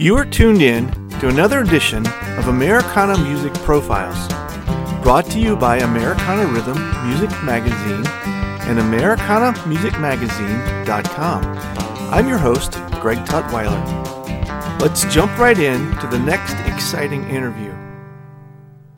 You 0.00 0.16
are 0.16 0.24
tuned 0.24 0.62
in 0.62 0.90
to 1.20 1.28
another 1.28 1.60
edition 1.60 2.06
of 2.38 2.48
Americana 2.48 3.18
Music 3.18 3.52
Profiles, 3.52 4.28
brought 5.02 5.26
to 5.26 5.38
you 5.38 5.56
by 5.56 5.76
Americana 5.76 6.46
Rhythm 6.46 6.78
Music 7.06 7.28
Magazine 7.42 8.06
and 8.66 8.78
AmericanaMusicMagazine.com. 8.78 11.44
I'm 12.14 12.26
your 12.26 12.38
host, 12.38 12.78
Greg 13.02 13.18
Tutwiler. 13.26 14.80
Let's 14.80 15.04
jump 15.12 15.38
right 15.38 15.58
in 15.58 15.94
to 15.98 16.06
the 16.06 16.18
next 16.18 16.54
exciting 16.66 17.28
interview. 17.28 17.74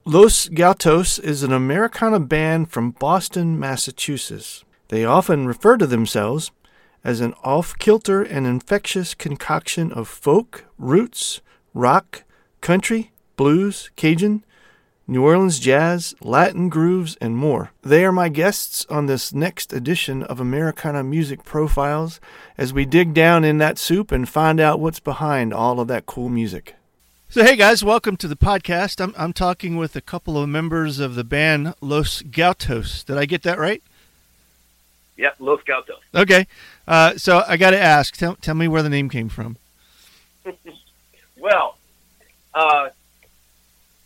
Los 0.05 0.49
Goutos 0.51 1.19
is 1.19 1.43
an 1.43 1.53
Americana 1.53 2.21
band 2.21 2.71
from 2.71 2.93
Boston, 2.93 3.59
Massachusetts. 3.59 4.65
They 4.87 5.05
often 5.05 5.49
refer 5.49 5.79
to 5.79 5.87
themselves 5.89 6.53
as 7.05 7.21
an 7.21 7.35
off 7.43 7.79
kilter 7.79 8.23
and 8.23 8.47
infectious 8.47 9.15
concoction 9.15 9.93
of 9.93 10.09
folk, 10.09 10.65
roots, 10.79 11.41
rock, 11.75 12.25
country, 12.61 13.13
blues, 13.37 13.91
Cajun, 13.97 14.45
New 15.09 15.25
Orleans 15.25 15.59
jazz, 15.59 16.15
Latin 16.21 16.69
grooves, 16.69 17.17
and 17.21 17.37
more. 17.37 17.73
They 17.83 18.05
are 18.05 18.13
my 18.13 18.29
guests 18.29 18.87
on 18.89 19.07
this 19.07 19.35
next 19.35 19.73
edition 19.73 20.23
of 20.23 20.39
Americana 20.39 21.03
Music 21.03 21.45
Profiles 21.45 22.21
as 22.57 22.73
we 22.73 22.85
dig 22.85 23.13
down 23.13 23.45
in 23.45 23.59
that 23.59 23.79
soup 23.79 24.13
and 24.13 24.29
find 24.29 24.61
out 24.61 24.79
what's 24.79 25.01
behind 25.01 25.53
all 25.53 25.81
of 25.81 25.89
that 25.89 26.07
cool 26.07 26.29
music. 26.29 26.77
So, 27.29 27.43
hey 27.43 27.57
guys, 27.57 27.83
welcome 27.83 28.17
to 28.19 28.29
the 28.29 28.37
podcast. 28.37 29.01
I'm, 29.01 29.15
I'm 29.17 29.33
talking 29.33 29.77
with 29.77 29.97
a 29.97 30.01
couple 30.01 30.39
of 30.39 30.49
members 30.49 31.01
of 31.01 31.15
the 31.15 31.25
band 31.25 31.75
Los 31.81 32.23
Goutos. 32.23 33.05
Did 33.05 33.19
I 33.19 33.25
get 33.25 33.43
that 33.43 33.59
right? 33.59 33.83
Yep, 35.17 35.37
Los 35.41 35.61
Goutos. 35.63 36.01
Okay. 36.15 36.47
Uh, 36.87 37.17
so 37.17 37.45
I 37.47 37.57
got 37.57 37.71
to 37.71 37.81
ask, 37.81 38.17
tell, 38.17 38.35
tell 38.37 38.55
me 38.55 38.69
where 38.69 38.83
the 38.83 38.89
name 38.89 39.09
came 39.09 39.29
from. 39.29 39.57
well, 41.39 41.77
uh, 42.55 42.89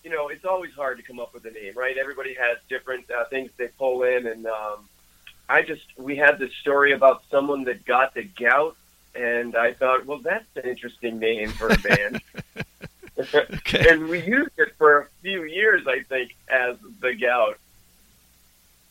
you 0.03 0.11
know, 0.11 0.29
it's 0.29 0.45
always 0.45 0.73
hard 0.73 0.99
to 0.99 1.03
come 1.03 1.19
up 1.19 1.35
with 1.35 1.45
a 1.47 1.51
name, 1.51 1.73
right? 1.77 1.97
Everybody 1.97 2.35
has 2.35 2.59
different 2.69 3.11
uh, 3.11 3.25
things 3.25 3.51
they 3.57 3.69
pull 3.69 4.03
in, 4.03 4.27
and 4.27 4.47
um, 4.47 4.89
I 5.49 5.63
just 5.63 5.85
we 5.97 6.17
had 6.17 6.39
this 6.39 6.53
story 6.61 6.93
about 6.93 7.23
someone 7.31 7.65
that 7.65 7.85
got 7.85 8.15
the 8.15 8.23
gout, 8.23 8.77
and 9.15 9.57
I 9.57 9.73
thought, 9.73 10.07
well, 10.07 10.19
that's 10.19 10.45
an 10.57 10.69
interesting 10.69 11.19
name 11.19 11.51
for 11.51 11.69
a 11.69 11.79
band. 11.79 12.21
okay. 13.35 13.89
and 13.89 14.09
we 14.09 14.23
used 14.23 14.59
it 14.59 14.75
for 14.77 14.99
a 14.99 15.07
few 15.23 15.45
years, 15.45 15.87
I 15.87 16.03
think, 16.03 16.37
as 16.49 16.77
the 17.01 17.15
gout. 17.15 17.59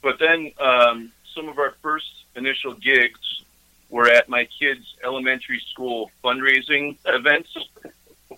But 0.01 0.19
then 0.19 0.51
um, 0.59 1.11
some 1.35 1.49
of 1.49 1.59
our 1.59 1.75
first 1.81 2.25
initial 2.35 2.73
gigs 2.73 3.43
were 3.89 4.09
at 4.09 4.27
my 4.29 4.45
kids' 4.45 4.95
elementary 5.03 5.61
school 5.71 6.09
fundraising 6.23 6.97
events, 7.05 7.55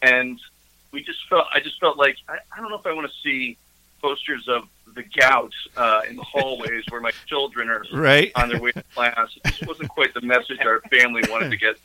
and 0.02 0.39
we 0.92 1.04
just 1.04 1.20
felt 1.30 1.45
I 1.54 1.59
just 1.59 1.80
felt 1.80 1.98
like 1.98 2.17
I, 2.28 2.38
I 2.52 2.59
don't 2.59 2.70
know 2.70 2.78
if 2.78 2.86
I 2.86 2.94
want 2.94 3.09
to 3.09 3.17
see 3.23 3.58
posters 4.02 4.48
of 4.48 4.67
the 4.94 5.04
gout 5.04 5.54
uh, 5.76 6.02
in 6.09 6.16
the 6.16 6.23
hallways 6.23 6.84
where 6.89 7.02
my 7.02 7.12
children 7.26 7.70
are 7.70 7.84
right. 7.94 8.31
on 8.36 8.50
their 8.50 8.62
way 8.62 8.72
to 8.72 8.84
class. 8.94 9.30
It 9.36 9.50
just 9.50 9.67
wasn't 9.67 9.89
quite 9.89 10.14
the 10.14 10.22
message 10.22 10.59
our 10.61 10.82
family 10.92 11.22
wanted 11.30 11.52
to 11.52 11.58
get 11.58 11.78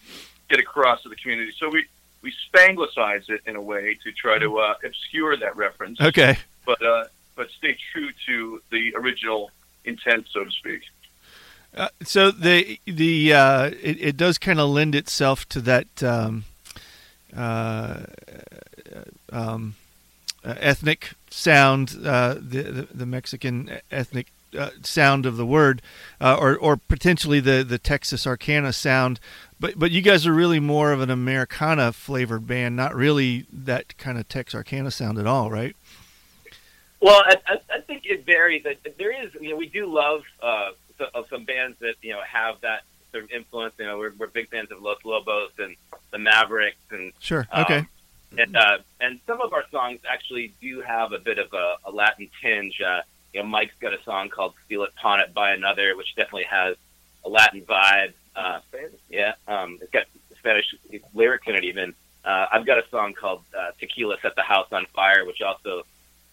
get 0.49 0.61
across 0.61 1.03
to 1.03 1.09
the 1.09 1.17
community. 1.17 1.53
So 1.57 1.69
we 1.69 1.87
we 2.23 2.33
Spanglicized 2.53 3.31
it 3.31 3.41
in 3.47 3.57
a 3.57 3.61
way 3.61 3.99
to 4.05 4.13
try 4.13 4.39
to 4.39 4.59
uh, 4.59 4.75
obscure 4.85 5.37
that 5.37 5.57
reference. 5.57 6.01
Okay, 6.01 6.37
but 6.67 6.85
uh, 6.85 7.05
but 7.35 7.51
stay 7.51 7.77
true 7.93 8.11
to 8.27 8.63
the 8.71 8.95
original 8.95 9.51
intent, 9.85 10.27
so 10.31 10.45
to 10.45 10.51
speak. 10.51 10.83
Uh, 11.75 11.89
so 12.03 12.31
the 12.31 12.79
the 12.87 13.33
uh, 13.33 13.71
it, 13.83 13.97
it, 14.01 14.17
does 14.17 14.37
kind 14.37 14.61
of 14.61 14.69
lend 14.69 14.95
itself 14.95 15.49
to 15.49 15.61
that 15.61 16.03
um, 16.03 16.45
uh, 17.35 18.03
um, 19.33 19.75
uh, 20.45 20.55
ethnic 20.59 21.13
sound, 21.31 21.97
uh, 22.05 22.35
the, 22.35 22.63
the, 22.63 22.89
the 22.93 23.07
Mexican 23.07 23.79
ethnic 23.91 24.27
sound 24.83 25.25
of 25.25 25.39
the 25.39 25.47
word, 25.47 25.81
or 26.21 26.59
or 26.59 26.77
potentially 26.77 27.41
the 27.41 27.65
the 27.67 27.79
Texas 27.79 28.27
Arcana 28.27 28.75
sound. 28.75 29.19
But 29.59 29.79
but 29.79 29.91
you 29.91 30.03
guys 30.03 30.27
are 30.27 30.35
really 30.35 30.61
more 30.61 30.93
of 30.93 31.01
an 31.01 31.09
Americana 31.09 31.93
flavored 31.93 32.47
band, 32.47 32.77
not 32.77 32.95
really 32.95 33.47
that 33.51 33.97
kind 33.97 34.19
of 34.19 34.29
Tex 34.29 34.55
Arcana 34.55 34.91
sound 34.91 35.17
at 35.19 35.27
all, 35.27 35.51
right? 35.51 35.75
Well, 37.01 37.23
I, 37.25 37.37
I 37.71 37.81
think 37.81 38.03
it 38.05 38.25
varies. 38.27 38.65
There 38.99 39.25
is, 39.25 39.33
you 39.41 39.51
know, 39.51 39.57
we 39.57 39.67
do 39.67 39.87
love 39.93 40.23
of 41.15 41.29
some 41.29 41.45
bands 41.45 41.79
that 41.81 41.95
you 42.03 42.13
know 42.13 42.21
have 42.23 42.61
that 42.63 42.83
sort 43.11 43.25
of 43.25 43.31
influence. 43.31 43.75
You 43.79 43.87
know, 43.87 43.99
we're, 43.99 44.13
we're 44.19 44.27
big 44.27 44.49
fans 44.49 44.71
of 44.71 44.83
Los 44.83 45.05
Lobos 45.05 45.53
and 45.59 45.77
the 46.11 46.19
Mavericks, 46.19 46.77
and 46.91 47.13
sure, 47.19 47.47
um, 47.53 47.65
okay, 47.65 47.87
and 48.39 48.57
uh, 48.57 48.79
and 49.01 49.21
some 49.27 49.41
of 49.41 49.53
our 49.53 49.65
songs 49.71 50.01
actually 50.09 50.55
do 50.61 50.81
have 50.81 51.13
a 51.13 51.19
bit 51.19 51.39
of 51.39 51.53
a, 51.53 51.77
a 51.85 51.91
Latin 51.91 52.29
tinge. 52.41 52.81
Uh, 52.81 53.03
you 53.33 53.43
know, 53.43 53.49
Mike's 53.49 53.75
got 53.81 53.93
a 53.93 54.03
song 54.05 54.29
called 54.29 54.55
"Steal 54.67 54.85
It, 54.85 54.95
Pawn 54.97 55.21
It, 55.21 55.33
Buy 55.35 55.53
Another," 55.53 55.97
which 55.97 56.15
definitely 56.17 56.45
has 56.45 56.77
a 57.25 57.29
Latin 57.29 57.63
vibe. 57.63 58.13
Uh, 58.35 58.61
yeah, 59.11 59.35
um, 59.47 59.79
it's 59.81 59.91
got 59.91 60.05
Spanish 60.39 60.75
lyrics 61.15 61.47
in 61.47 61.55
it. 61.55 61.65
Even 61.65 61.95
uh, 62.25 62.47
I've 62.51 62.67
got 62.67 62.79
a 62.79 62.89
song 62.91 63.15
called 63.15 63.43
uh, 63.57 63.73
"Tequila 63.79 64.17
Set 64.23 64.35
the 64.37 64.43
House 64.43 64.69
on 64.73 64.87
Fire," 64.95 65.25
which 65.25 65.43
also 65.43 65.83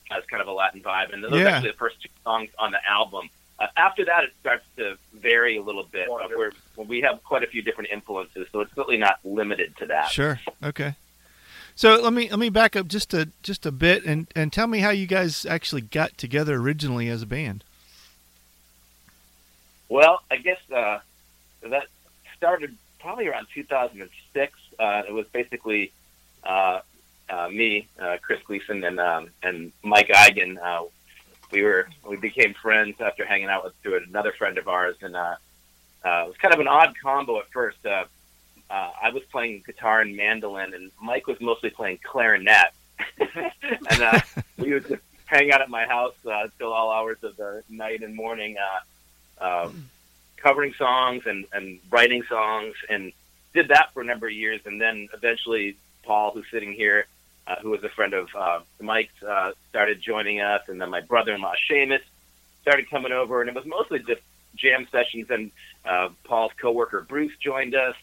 has 0.10 0.24
kind 0.26 0.42
of 0.42 0.48
a 0.48 0.52
Latin 0.52 0.82
vibe, 0.82 1.14
and 1.14 1.24
those 1.24 1.32
yeah. 1.34 1.44
are 1.44 1.48
actually 1.50 1.72
the 1.72 1.78
first 1.78 2.02
two 2.02 2.10
songs 2.24 2.50
on 2.58 2.72
the 2.72 2.80
album. 2.90 3.30
Uh, 3.60 3.68
after 3.76 4.06
that, 4.06 4.24
it 4.24 4.32
starts 4.40 4.64
to 4.78 4.98
vary 5.14 5.58
a 5.58 5.62
little 5.62 5.84
bit. 5.84 6.08
Uh, 6.10 6.28
where 6.36 6.52
we 6.78 7.02
have 7.02 7.22
quite 7.24 7.44
a 7.44 7.48
few 7.48 7.62
different 7.62 7.90
influences, 7.92 8.48
so 8.52 8.62
it's 8.62 8.74
certainly 8.74 8.98
not 8.98 9.20
limited 9.24 9.76
to 9.78 9.86
that. 9.88 10.10
Sure. 10.10 10.40
Okay. 10.64 10.96
So 11.76 12.02
let 12.02 12.14
me 12.14 12.30
let 12.30 12.40
me 12.40 12.50
back 12.50 12.76
up 12.76 12.88
just 12.88 13.14
a 13.14 13.30
just 13.42 13.66
a 13.66 13.72
bit 13.72 14.04
and 14.06 14.28
and 14.36 14.52
tell 14.52 14.68
me 14.68 14.80
how 14.80 14.90
you 14.90 15.08
guys 15.08 15.46
actually 15.46 15.82
got 15.82 16.18
together 16.18 16.56
originally 16.56 17.08
as 17.08 17.22
a 17.22 17.26
band. 17.26 17.64
Well, 19.88 20.22
I 20.30 20.38
guess 20.38 20.60
uh, 20.76 21.00
that 21.64 21.88
started 22.36 22.76
probably 23.00 23.28
around 23.28 23.48
2006. 23.54 24.54
Uh, 24.78 25.04
it 25.08 25.14
was 25.14 25.26
basically 25.28 25.92
uh, 26.44 26.82
uh, 27.30 27.50
me, 27.50 27.88
uh, 28.00 28.18
Chris 28.22 28.42
Gleason, 28.46 28.84
and 28.84 29.00
um, 29.00 29.30
and 29.42 29.72
Mike 29.84 30.10
Eigen. 30.10 30.58
We 31.52 31.64
were 31.64 31.88
we 32.08 32.18
became 32.18 32.54
friends 32.54 33.02
after 33.02 33.26
hanging 33.26 33.50
out 33.50 33.64
with 33.64 34.04
another 34.08 34.32
friend 34.32 34.58
of 34.58 34.68
ours, 34.68 34.96
and 35.02 35.16
uh, 35.16 35.36
uh, 36.06 36.24
it 36.26 36.28
was 36.28 36.38
kind 36.38 36.54
of 36.54 36.60
an 36.60 36.68
odd 36.68 36.94
combo 37.02 37.40
at 37.40 37.50
first. 37.52 37.84
Uh, 37.86 38.06
uh, 38.70 38.92
I 39.02 39.10
was 39.10 39.24
playing 39.32 39.64
guitar 39.66 40.02
and 40.02 40.16
mandolin, 40.16 40.74
and 40.74 40.92
Mike 41.02 41.28
was 41.28 41.42
mostly 41.42 41.72
playing 41.72 42.00
clarinet, 42.04 42.72
and 43.20 44.02
uh, 44.02 44.20
we 44.58 44.74
would 44.74 44.88
just 44.88 45.02
hang 45.26 45.52
out 45.52 45.62
at 45.62 45.70
my 45.70 45.86
house 45.86 46.16
uh, 46.30 46.48
till 46.58 46.72
all 46.72 46.92
hours 46.92 47.18
of 47.24 47.36
the 47.38 47.64
night 47.70 48.02
and 48.04 48.16
morning, 48.16 48.58
uh, 48.58 49.44
uh, 49.44 49.72
covering 50.38 50.74
songs 50.74 51.24
and, 51.26 51.46
and 51.54 51.80
writing 51.90 52.24
songs, 52.24 52.76
and 52.90 53.12
did 53.54 53.70
that 53.70 53.92
for 53.94 54.02
a 54.02 54.06
number 54.06 54.28
of 54.28 54.34
years, 54.34 54.62
and 54.66 54.80
then 54.80 55.10
eventually 55.14 55.76
Paul, 56.04 56.32
who's 56.32 56.46
sitting 56.52 56.74
here, 56.74 57.06
uh, 57.50 57.56
who 57.62 57.72
was 57.72 57.84
a 57.84 57.90
friend 57.90 58.14
of 58.14 58.30
uh, 58.38 58.60
Mike's, 58.80 59.24
uh, 59.24 59.52
started 59.70 60.02
joining 60.02 60.40
us, 60.40 60.62
and 60.68 60.80
then 60.80 60.90
my 60.90 61.02
brother-in-law 61.02 61.54
Seamus 61.70 62.02
started 62.62 62.90
coming 62.90 63.12
over, 63.12 63.42
and 63.42 63.50
it 63.50 63.56
was 63.56 63.66
mostly 63.66 64.00
just 64.00 64.22
jam 64.56 64.88
sessions. 64.92 65.30
And 65.32 65.52
uh, 65.84 66.10
Paul's 66.24 66.52
coworker 66.62 67.02
Bruce 67.02 67.36
joined 67.42 67.74
us, 67.74 67.96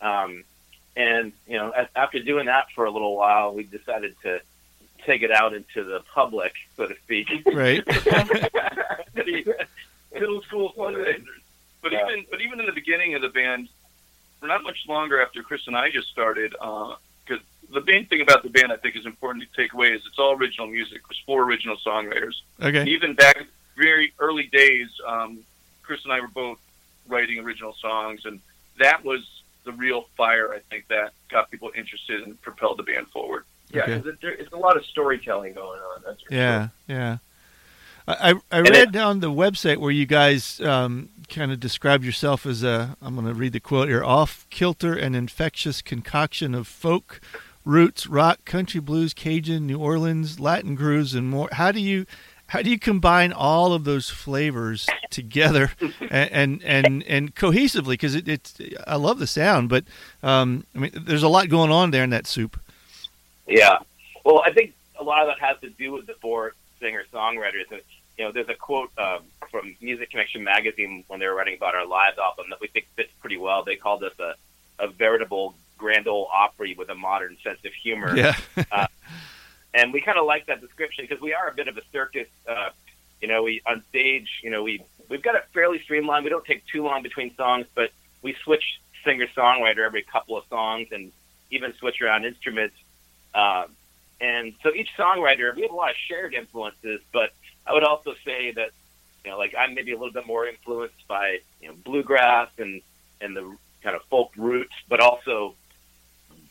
um, 0.00 0.44
and 0.96 1.32
you 1.46 1.58
know, 1.58 1.72
after 1.94 2.20
doing 2.20 2.46
that 2.46 2.70
for 2.74 2.86
a 2.86 2.90
little 2.90 3.16
while, 3.16 3.52
we 3.52 3.64
decided 3.64 4.14
to 4.22 4.40
take 5.04 5.22
it 5.22 5.30
out 5.30 5.52
into 5.52 5.84
the 5.84 6.00
public, 6.14 6.54
so 6.76 6.86
to 6.86 6.96
speak. 7.04 7.28
Right. 7.46 7.86
Middle 10.12 10.40
school 10.42 10.72
fundraisers. 10.76 11.26
But 11.82 11.92
even 11.92 12.24
but 12.30 12.40
even 12.40 12.60
in 12.60 12.66
the 12.66 12.72
beginning 12.72 13.14
of 13.14 13.20
the 13.20 13.28
band, 13.28 13.68
for 14.40 14.46
not 14.46 14.62
much 14.62 14.86
longer 14.88 15.20
after 15.20 15.42
Chris 15.42 15.66
and 15.66 15.76
I 15.76 15.90
just 15.90 16.08
started, 16.08 16.54
uh, 16.58 16.94
the 17.72 17.82
main 17.84 18.06
thing 18.06 18.20
about 18.20 18.42
the 18.42 18.50
band 18.50 18.72
I 18.72 18.76
think 18.76 18.96
is 18.96 19.06
important 19.06 19.44
to 19.44 19.62
take 19.62 19.72
away 19.72 19.88
is 19.88 20.02
it's 20.06 20.18
all 20.18 20.32
original 20.32 20.66
music. 20.66 21.02
There's 21.08 21.22
four 21.26 21.42
original 21.44 21.76
songwriters. 21.84 22.34
Okay. 22.60 22.78
And 22.78 22.88
even 22.88 23.14
back 23.14 23.46
very 23.76 24.12
early 24.18 24.44
days, 24.52 24.88
um, 25.06 25.40
Chris 25.82 26.04
and 26.04 26.12
I 26.12 26.20
were 26.20 26.28
both 26.28 26.58
writing 27.08 27.38
original 27.38 27.74
songs, 27.80 28.24
and 28.24 28.40
that 28.78 29.04
was 29.04 29.42
the 29.64 29.72
real 29.72 30.06
fire 30.16 30.52
I 30.52 30.60
think 30.70 30.88
that 30.88 31.12
got 31.28 31.50
people 31.50 31.70
interested 31.74 32.22
and 32.22 32.40
propelled 32.42 32.78
the 32.78 32.82
band 32.82 33.08
forward. 33.08 33.44
Yeah, 33.72 33.82
okay. 33.82 34.08
it, 34.08 34.18
it's 34.22 34.52
a 34.52 34.56
lot 34.56 34.76
of 34.76 34.84
storytelling 34.86 35.54
going 35.54 35.80
on. 35.80 36.02
That's 36.04 36.22
yeah, 36.30 36.68
sure. 36.86 36.96
yeah. 36.96 37.16
I 38.08 38.34
I 38.52 38.60
read 38.60 38.76
it, 38.76 38.92
down 38.92 39.18
the 39.18 39.30
website 39.30 39.78
where 39.78 39.90
you 39.90 40.06
guys 40.06 40.60
um, 40.60 41.08
kind 41.28 41.50
of 41.50 41.58
described 41.58 42.04
yourself 42.04 42.46
as 42.46 42.62
a. 42.62 42.96
I'm 43.02 43.14
going 43.14 43.26
to 43.26 43.34
read 43.34 43.52
the 43.52 43.60
quote 43.60 43.88
here: 43.88 44.04
off 44.04 44.46
kilter 44.48 44.94
and 44.94 45.16
infectious 45.16 45.82
concoction 45.82 46.54
of 46.54 46.68
folk 46.68 47.20
roots, 47.66 48.06
rock, 48.06 48.46
country 48.46 48.80
blues, 48.80 49.12
Cajun, 49.12 49.66
New 49.66 49.78
Orleans, 49.78 50.40
Latin 50.40 50.74
grooves, 50.74 51.14
and 51.14 51.28
more. 51.28 51.50
How 51.52 51.72
do 51.72 51.80
you 51.80 52.06
how 52.46 52.62
do 52.62 52.70
you 52.70 52.78
combine 52.78 53.32
all 53.32 53.72
of 53.72 53.84
those 53.84 54.08
flavors 54.08 54.86
together 55.10 55.72
and 56.00 56.62
and 56.62 56.62
and, 56.64 57.02
and 57.02 57.34
cohesively? 57.34 57.90
Because 57.90 58.14
it, 58.14 58.26
it's 58.28 58.58
I 58.86 58.96
love 58.96 59.18
the 59.18 59.26
sound, 59.26 59.68
but 59.68 59.84
um, 60.22 60.64
I 60.74 60.78
mean, 60.78 60.92
there's 60.94 61.24
a 61.24 61.28
lot 61.28 61.48
going 61.48 61.70
on 61.70 61.90
there 61.90 62.04
in 62.04 62.10
that 62.10 62.26
soup. 62.26 62.58
Yeah. 63.46 63.78
Well, 64.24 64.42
I 64.44 64.52
think 64.52 64.74
a 64.98 65.04
lot 65.04 65.22
of 65.22 65.28
that 65.28 65.38
has 65.40 65.60
to 65.60 65.70
do 65.70 65.92
with 65.92 66.06
the 66.06 66.14
four 66.14 66.54
singer 66.80 67.04
songwriters. 67.12 67.70
And, 67.70 67.80
you 68.18 68.24
know, 68.24 68.32
there's 68.32 68.48
a 68.48 68.54
quote 68.54 68.90
um, 68.98 69.20
from 69.50 69.76
Music 69.80 70.10
Connection 70.10 70.42
magazine 70.42 71.04
when 71.08 71.20
they 71.20 71.26
were 71.26 71.34
writing 71.34 71.56
about 71.56 71.74
our 71.74 71.86
live 71.86 72.18
album 72.18 72.46
that 72.50 72.60
we 72.60 72.68
think 72.68 72.86
fits 72.96 73.12
pretty 73.20 73.36
well. 73.36 73.62
They 73.62 73.76
called 73.76 74.02
us 74.02 74.14
a, 74.18 74.34
a 74.78 74.88
veritable 74.88 75.54
grand 75.78 76.08
ole 76.08 76.28
opry 76.32 76.74
with 76.74 76.88
a 76.88 76.94
modern 76.94 77.36
sense 77.42 77.58
of 77.64 77.72
humor. 77.72 78.16
Yeah. 78.16 78.36
uh, 78.72 78.86
and 79.74 79.92
we 79.92 80.00
kind 80.00 80.18
of 80.18 80.26
like 80.26 80.46
that 80.46 80.60
description 80.60 81.04
because 81.08 81.20
we 81.20 81.34
are 81.34 81.48
a 81.48 81.54
bit 81.54 81.68
of 81.68 81.76
a 81.76 81.82
circus. 81.92 82.28
Uh, 82.48 82.70
you 83.20 83.28
know, 83.28 83.42
we 83.42 83.62
on 83.66 83.82
stage, 83.88 84.40
you 84.42 84.50
know, 84.50 84.62
we 84.62 84.82
we've 85.08 85.22
got 85.22 85.34
it 85.34 85.44
fairly 85.52 85.80
streamlined. 85.82 86.24
We 86.24 86.30
don't 86.30 86.44
take 86.44 86.66
too 86.66 86.84
long 86.84 87.02
between 87.02 87.34
songs, 87.36 87.66
but 87.74 87.90
we 88.22 88.34
switch 88.44 88.80
singer 89.04 89.26
songwriter 89.36 89.84
every 89.86 90.02
couple 90.02 90.36
of 90.36 90.44
songs 90.48 90.88
and 90.92 91.12
even 91.50 91.72
switch 91.74 92.00
around 92.02 92.24
instruments. 92.24 92.74
Uh, 93.34 93.66
and 94.20 94.54
so 94.62 94.72
each 94.74 94.90
songwriter, 94.96 95.54
we 95.54 95.62
have 95.62 95.70
a 95.70 95.74
lot 95.74 95.90
of 95.90 95.96
shared 96.08 96.34
influences, 96.34 97.00
but 97.12 97.30
I 97.66 97.72
would 97.72 97.84
also 97.84 98.14
say 98.24 98.52
that, 98.52 98.70
you 99.24 99.30
know, 99.30 99.38
like 99.38 99.54
I'm 99.56 99.74
maybe 99.74 99.92
a 99.92 99.96
little 99.96 100.12
bit 100.12 100.26
more 100.26 100.46
influenced 100.46 101.06
by, 101.06 101.40
you 101.60 101.68
know, 101.68 101.74
bluegrass 101.84 102.48
and, 102.58 102.80
and 103.20 103.36
the 103.36 103.56
kind 103.82 103.94
of 103.94 104.02
folk 104.04 104.32
roots, 104.36 104.74
but 104.88 105.00
also 105.00 105.54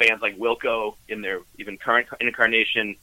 bands 0.08 0.22
like 0.22 0.38
Wilco 0.38 0.96
in 1.08 1.22
their 1.22 1.42
even 1.58 1.78
current 1.78 2.08
incarnation. 2.20 2.96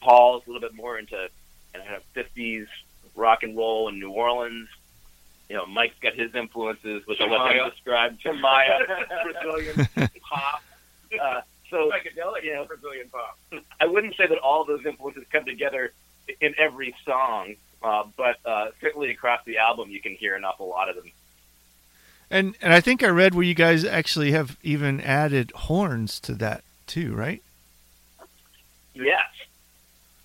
Paul's 0.00 0.42
a 0.46 0.50
little 0.50 0.60
bit 0.60 0.74
more 0.74 0.98
into 0.98 1.28
kind 1.72 1.94
of 1.94 2.02
50s 2.14 2.66
rock 3.14 3.42
and 3.42 3.56
roll 3.56 3.88
in 3.88 3.98
New 3.98 4.10
Orleans. 4.10 4.68
You 5.48 5.56
know, 5.56 5.66
Mike's 5.66 5.98
got 6.00 6.14
his 6.14 6.34
influences, 6.34 7.06
which 7.06 7.20
I'll 7.20 7.30
let 7.30 7.54
him 7.54 7.70
describe. 7.70 8.18
Tim 8.20 8.40
Maia, 8.40 8.78
Brazilian 9.24 9.88
pop. 10.20 10.62
Uh, 11.20 11.40
so 11.70 11.90
psychedelic, 11.90 12.44
you 12.44 12.54
know, 12.54 12.64
Brazilian 12.64 13.08
pop. 13.08 13.38
I 13.80 13.86
wouldn't 13.86 14.16
say 14.16 14.26
that 14.26 14.38
all 14.38 14.64
those 14.64 14.84
influences 14.86 15.24
come 15.30 15.44
together 15.44 15.92
in 16.40 16.54
every 16.56 16.94
song, 17.04 17.54
uh, 17.82 18.04
but 18.16 18.36
uh, 18.46 18.70
certainly 18.80 19.10
across 19.10 19.40
the 19.44 19.58
album, 19.58 19.90
you 19.90 20.00
can 20.00 20.14
hear 20.14 20.34
an 20.34 20.44
awful 20.44 20.68
lot 20.68 20.88
of 20.88 20.96
them. 20.96 21.10
And 22.30 22.56
and 22.60 22.72
I 22.72 22.80
think 22.80 23.02
I 23.02 23.08
read 23.08 23.34
where 23.34 23.44
you 23.44 23.54
guys 23.54 23.84
actually 23.84 24.32
have 24.32 24.56
even 24.62 25.00
added 25.00 25.52
horns 25.52 26.18
to 26.20 26.34
that 26.34 26.64
too, 26.86 27.14
right? 27.14 27.42
Yes. 28.94 29.20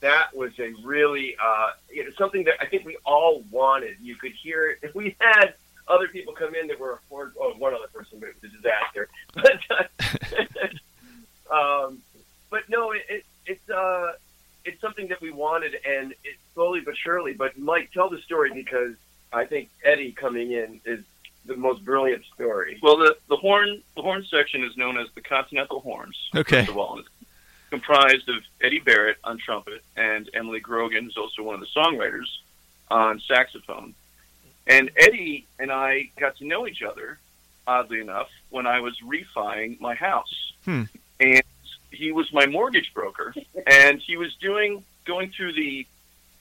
That 0.02 0.34
was 0.34 0.58
a 0.60 0.72
really 0.84 1.36
uh, 1.44 1.72
you 1.92 2.06
know, 2.06 2.12
something 2.18 2.46
that 2.46 2.56
I 2.62 2.66
think 2.66 2.86
we 2.86 2.98
all 3.06 3.44
wanted. 3.52 3.98
You 4.02 4.16
could 4.16 4.32
hear 4.32 4.70
it 4.70 4.80
if 4.82 4.96
we 4.96 5.16
had 5.20 5.56
other 5.90 6.08
people 6.08 6.34
come 6.34 6.56
in 6.56 6.68
that 6.68 6.80
were 6.80 7.00
horn. 7.10 7.34
Oh, 7.40 7.54
one 7.58 7.74
other 7.74 7.88
person, 7.94 8.20
but 8.20 8.30
it 8.30 8.36
was 8.42 8.52
a 8.52 8.56
disaster. 8.56 9.10
But 9.34 9.60
uh, 11.52 11.54
um, 11.86 12.00
but 12.50 12.70
no, 12.70 12.92
it, 12.92 13.02
it, 13.10 13.26
it's 13.46 13.70
uh, 13.70 14.14
it's 14.64 14.80
something 14.80 15.08
that 15.08 15.22
we 15.22 15.32
wanted, 15.32 15.76
and 15.86 16.12
it 16.24 16.38
slowly 16.54 16.82
but 16.82 16.96
surely. 16.96 17.34
But 17.34 17.58
Mike, 17.58 17.92
tell 17.94 18.10
the 18.10 18.22
story 18.22 18.52
because 18.54 18.96
I 19.34 19.46
think 19.46 19.70
Eddie 19.84 20.12
coming 20.12 20.52
in 20.52 20.80
is 20.86 21.04
the 21.50 21.58
most 21.58 21.84
brilliant 21.84 22.24
story. 22.34 22.80
Well, 22.82 22.98
the, 22.98 23.18
the 23.28 23.36
horn 23.36 23.82
the 23.96 24.02
horn 24.02 24.26
section 24.30 24.64
is 24.64 24.78
known 24.78 24.98
as 24.98 25.08
the 25.16 25.22
Continental 25.22 25.82
Horns. 25.82 26.18
Okay. 26.36 26.60
First 26.60 26.70
of 26.70 26.78
all, 26.78 27.00
it's 27.00 27.10
comprised 27.70 28.30
of 28.30 28.38
Eddie 28.62 28.80
Barrett 28.80 29.18
on 29.24 29.38
trumpet 29.38 29.84
and 29.98 30.30
Emily 30.34 30.60
Grogan, 30.60 31.06
who's 31.06 31.18
also 31.18 31.44
one 31.44 31.56
of 31.56 31.62
the 31.62 31.68
songwriters, 31.76 32.28
on 32.90 33.20
saxophone. 33.20 33.94
And 34.68 34.92
Eddie 34.98 35.46
and 35.60 35.72
I 35.72 36.12
got 36.18 36.38
to 36.38 36.46
know 36.46 36.68
each 36.68 36.84
other, 36.84 37.18
oddly 37.68 38.02
enough, 38.02 38.30
when 38.50 38.68
I 38.68 38.80
was 38.80 39.02
refining 39.02 39.78
my 39.80 39.96
house. 39.96 40.54
Hmm. 40.66 40.84
And 41.20 41.44
he 41.92 42.12
was 42.12 42.32
my 42.32 42.46
mortgage 42.46 42.94
broker, 42.94 43.34
and 43.68 44.00
he 44.00 44.16
was 44.16 44.34
doing 44.36 44.84
going 45.06 45.32
through 45.32 45.54
the 45.54 45.88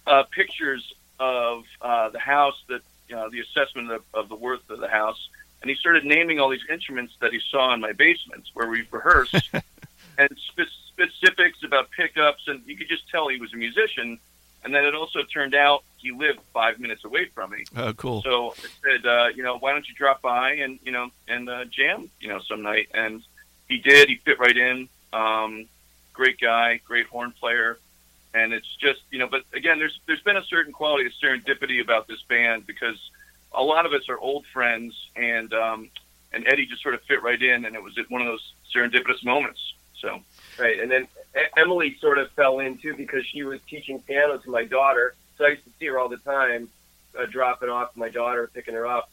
uh, 0.07 0.25
pictures 0.25 0.93
of 1.19 1.65
uh, 1.81 2.11
the 2.11 2.19
house 2.19 2.63
that 2.69 2.83
know, 3.19 3.31
the 3.31 3.41
assessment 3.41 3.91
of, 3.91 4.03
of 4.15 4.29
the 4.29 4.35
worth 4.35 4.69
of 4.71 4.81
the 4.81 4.89
house, 4.89 5.29
and 5.61 5.71
he 5.71 5.77
started 5.77 6.05
naming 6.05 6.39
all 6.39 6.49
these 6.49 6.67
instruments 6.71 7.15
that 7.21 7.33
he 7.33 7.41
saw 7.51 7.75
in 7.75 7.81
my 7.81 7.93
basement 7.93 8.45
where 8.55 8.69
we 8.69 8.87
rehearsed, 8.91 9.51
and 10.19 10.31
spe- 10.39 10.63
specifics 10.89 11.63
about 11.65 11.91
pickups, 11.91 12.47
and 12.49 12.63
you 12.67 12.77
could 12.77 12.89
just 12.89 13.09
tell 13.09 13.29
he 13.29 13.41
was 13.41 13.53
a 13.53 13.57
musician. 13.57 14.19
And 14.65 14.75
then 14.75 14.85
it 14.85 14.95
also 14.95 15.23
turned 15.23 15.55
out 15.55 15.85
he 15.99 16.11
lived 16.11 16.41
five 16.53 16.81
minutes 16.81 17.05
away 17.05 17.27
from 17.27 17.53
me. 17.53 17.65
Oh, 17.77 17.93
cool. 17.93 18.23
So 18.23 18.55
I 18.59 18.69
said, 18.85 19.07
uh, 19.07 19.29
you 19.35 19.45
know, 19.45 19.57
why 19.59 19.73
don't 19.73 19.89
you 19.89 19.95
drop 19.95 20.21
by 20.21 20.55
and 20.55 20.81
you 20.83 20.91
know 20.91 21.11
and 21.29 21.49
uh, 21.49 21.65
jam, 21.67 22.11
you 22.21 22.29
know, 22.29 22.41
some 22.41 22.63
night? 22.63 22.89
And 22.93 23.23
he 23.69 23.79
did. 23.79 24.09
He 24.09 24.17
fit 24.17 24.39
right 24.41 24.57
in. 24.57 24.89
Um, 25.13 25.67
great 26.13 26.41
guy, 26.41 26.81
great 26.85 27.07
horn 27.07 27.33
player, 27.33 27.79
and 28.39 28.53
it's 28.53 28.77
just 28.77 29.01
you 29.11 29.19
know. 29.19 29.27
But 29.27 29.43
again, 29.53 29.79
there's 29.79 29.99
there's 30.07 30.23
been 30.23 30.37
a 30.37 30.45
certain 30.45 30.73
quality 30.73 31.07
of 31.07 31.13
serendipity 31.23 31.81
about 31.81 32.09
this 32.09 32.23
band 32.29 32.67
because 32.67 32.99
a 33.53 33.63
lot 33.63 33.87
of 33.87 33.93
us 33.93 34.09
are 34.09 34.19
old 34.19 34.47
friends, 34.53 34.95
and 35.17 35.53
um, 35.53 35.91
and 36.33 36.47
Eddie 36.47 36.67
just 36.67 36.83
sort 36.83 36.95
of 36.95 37.03
fit 37.03 37.23
right 37.23 37.41
in, 37.41 37.65
and 37.65 37.75
it 37.75 37.83
was 37.83 37.99
one 38.09 38.21
of 38.21 38.27
those 38.27 38.53
serendipitous 38.75 39.25
moments. 39.25 39.61
So 40.01 40.21
Right, 40.59 40.81
and 40.81 40.91
then 40.91 41.07
Emily 41.57 41.97
sort 42.01 42.19
of 42.19 42.31
fell 42.33 42.59
in 42.59 42.79
too 42.79 42.95
because 42.97 43.25
she 43.27 43.45
was 43.45 43.61
teaching 43.69 44.01
piano 44.01 44.39
to 44.39 44.51
my 44.51 44.65
daughter. 44.65 45.15
So 45.37 45.45
I 45.45 45.51
used 45.51 45.65
to 45.65 45.71
see 45.79 45.87
her 45.87 45.99
all 45.99 46.09
the 46.09 46.17
time, 46.17 46.69
uh, 47.17 47.27
dropping 47.27 47.69
off 47.69 47.97
my 47.97 48.09
daughter, 48.09 48.51
picking 48.53 48.75
her 48.75 48.87
up, 48.87 49.09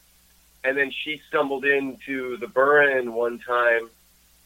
and 0.64 0.76
then 0.76 0.90
she 0.90 1.22
stumbled 1.28 1.64
into 1.64 2.36
the 2.38 2.48
Burren 2.48 3.12
one 3.12 3.38
time, 3.38 3.88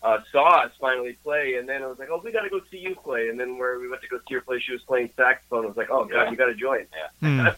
uh, 0.03 0.19
saw 0.33 0.61
us 0.63 0.73
finally 0.81 1.13
play, 1.23 1.55
and 1.57 1.69
then 1.69 1.83
I 1.83 1.87
was 1.87 1.99
like, 1.99 2.09
"Oh, 2.11 2.21
we 2.25 2.33
got 2.33 2.43
to 2.43 2.49
go 2.51 2.61
see 2.71 2.79
you 2.79 2.95
play." 2.95 3.29
And 3.29 3.39
then 3.39 3.59
where 3.59 3.79
we 3.79 3.89
went 3.89 4.01
to 4.03 4.09
go 4.09 4.19
see 4.29 4.35
her 4.35 4.41
play, 4.41 4.59
she 4.59 4.73
was 4.73 4.83
playing 4.83 5.11
saxophone. 5.17 5.65
I 5.65 5.69
was 5.69 5.77
like, 5.77 5.91
"Oh 5.91 6.05
God, 6.05 6.25
Yeah. 6.25 6.31
you 6.31 6.37
got 6.37 6.47
to 6.55 6.55
join." 6.55 6.87
Hmm. 7.21 7.47
So- 7.47 7.55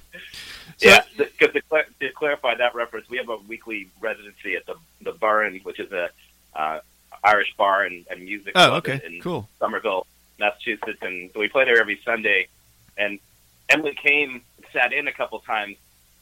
yeah, 0.80 1.02
because 1.16 1.52
to, 1.52 1.60
cla- 1.62 1.84
to 2.00 2.08
clarify 2.10 2.54
that 2.56 2.74
reference, 2.74 3.08
we 3.10 3.16
have 3.18 3.28
a 3.28 3.36
weekly 3.36 3.88
residency 4.00 4.56
at 4.56 4.66
the 4.66 4.74
the 5.02 5.12
Burren, 5.12 5.60
which 5.62 5.78
is 5.80 5.92
a 5.92 6.10
uh, 6.54 6.80
Irish 7.24 7.54
bar 7.56 7.84
and, 7.84 8.04
and 8.10 8.22
music 8.24 8.52
Oh, 8.56 8.68
club 8.68 8.72
okay. 8.88 9.00
in, 9.06 9.14
in 9.14 9.20
Cool. 9.20 9.48
Somerville, 9.58 10.06
Massachusetts, 10.38 10.98
and 11.02 11.30
so 11.32 11.40
we 11.40 11.48
play 11.48 11.64
there 11.64 11.80
every 11.80 12.00
Sunday. 12.04 12.48
And 12.96 13.18
Emily 13.68 13.94
came, 13.94 14.42
sat 14.72 14.92
in 14.92 15.06
a 15.08 15.12
couple 15.12 15.38
times, 15.40 15.76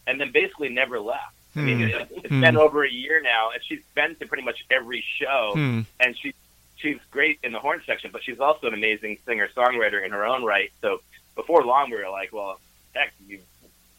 and 0.06 0.20
then 0.20 0.30
basically 0.32 0.68
never 0.68 1.00
left. 1.00 1.34
I 1.56 1.60
mean, 1.60 1.78
Hmm. 1.78 1.84
it, 1.84 2.08
it's 2.16 2.28
Hmm. 2.28 2.40
been 2.40 2.56
over 2.56 2.84
a 2.84 2.90
year 2.90 3.20
now, 3.20 3.50
and 3.52 3.62
she's 3.64 3.80
been 3.94 4.14
to 4.16 4.26
pretty 4.26 4.44
much 4.44 4.64
every 4.70 5.04
show, 5.18 5.52
Hmm. 5.54 5.80
and 5.98 6.16
she 6.18 6.34
she's 6.76 6.98
great 7.10 7.38
in 7.42 7.52
the 7.52 7.58
horn 7.58 7.82
section, 7.84 8.10
but 8.10 8.22
she's 8.24 8.40
also 8.40 8.66
an 8.68 8.72
amazing 8.74 9.18
singer 9.26 9.48
songwriter 9.54 10.02
in 10.02 10.12
her 10.12 10.24
own 10.24 10.44
right. 10.44 10.72
So 10.80 11.02
before 11.34 11.62
long, 11.64 11.90
we 11.90 11.98
were 11.98 12.08
like, 12.08 12.32
well, 12.32 12.58
heck, 12.94 13.12
you 13.28 13.38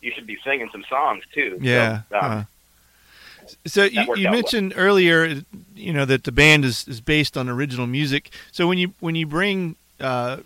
you 0.01 0.11
should 0.11 0.25
be 0.25 0.37
singing 0.43 0.67
some 0.71 0.83
songs 0.89 1.23
too. 1.31 1.59
Yeah. 1.61 2.01
So, 2.09 2.17
um, 2.19 2.23
huh. 2.31 2.43
So 3.67 3.83
you, 3.83 3.91
you 3.91 3.99
out 4.01 4.17
well. 4.17 4.31
mentioned 4.31 4.73
earlier, 4.75 5.41
you 5.75 5.93
know, 5.93 6.05
that 6.05 6.23
the 6.23 6.31
band 6.31 6.63
is, 6.65 6.87
is 6.87 7.01
based 7.01 7.37
on 7.37 7.49
original 7.49 7.85
music. 7.87 8.31
So 8.51 8.67
when 8.67 8.77
you 8.77 8.93
when 8.99 9.15
you 9.15 9.27
bring 9.27 9.75
uh, 9.99 10.37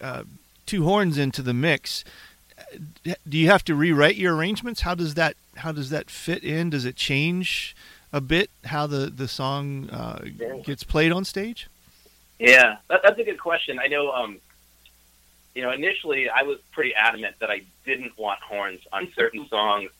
uh, 0.00 0.22
two 0.66 0.84
horns 0.84 1.18
into 1.18 1.42
the 1.42 1.52
mix, 1.54 2.04
uh, 2.58 3.14
do 3.28 3.36
you 3.36 3.48
have 3.48 3.64
to 3.64 3.74
rewrite 3.74 4.16
your 4.16 4.34
arrangements? 4.36 4.82
How 4.82 4.94
does 4.94 5.14
that 5.14 5.36
how 5.58 5.72
does 5.72 5.90
that 5.90 6.10
fit 6.10 6.44
in? 6.44 6.70
Does 6.70 6.84
it 6.84 6.96
change 6.96 7.76
a 8.12 8.20
bit 8.20 8.50
how 8.64 8.86
the 8.86 9.10
the 9.10 9.28
song 9.28 9.90
uh, 9.90 10.24
gets 10.64 10.84
played 10.84 11.12
on 11.12 11.24
stage? 11.24 11.68
Yeah, 12.38 12.76
that, 12.88 13.00
that's 13.02 13.18
a 13.18 13.24
good 13.24 13.38
question. 13.40 13.78
I 13.78 13.86
know, 13.86 14.10
um, 14.10 14.38
you 15.54 15.62
know, 15.62 15.70
initially 15.70 16.28
I 16.28 16.42
was 16.42 16.58
pretty 16.72 16.94
adamant 16.94 17.36
that 17.40 17.50
I 17.50 17.62
didn't 17.84 18.16
want 18.18 18.40
horns 18.40 18.80
on 18.92 19.08
certain 19.16 19.46
songs, 19.50 19.90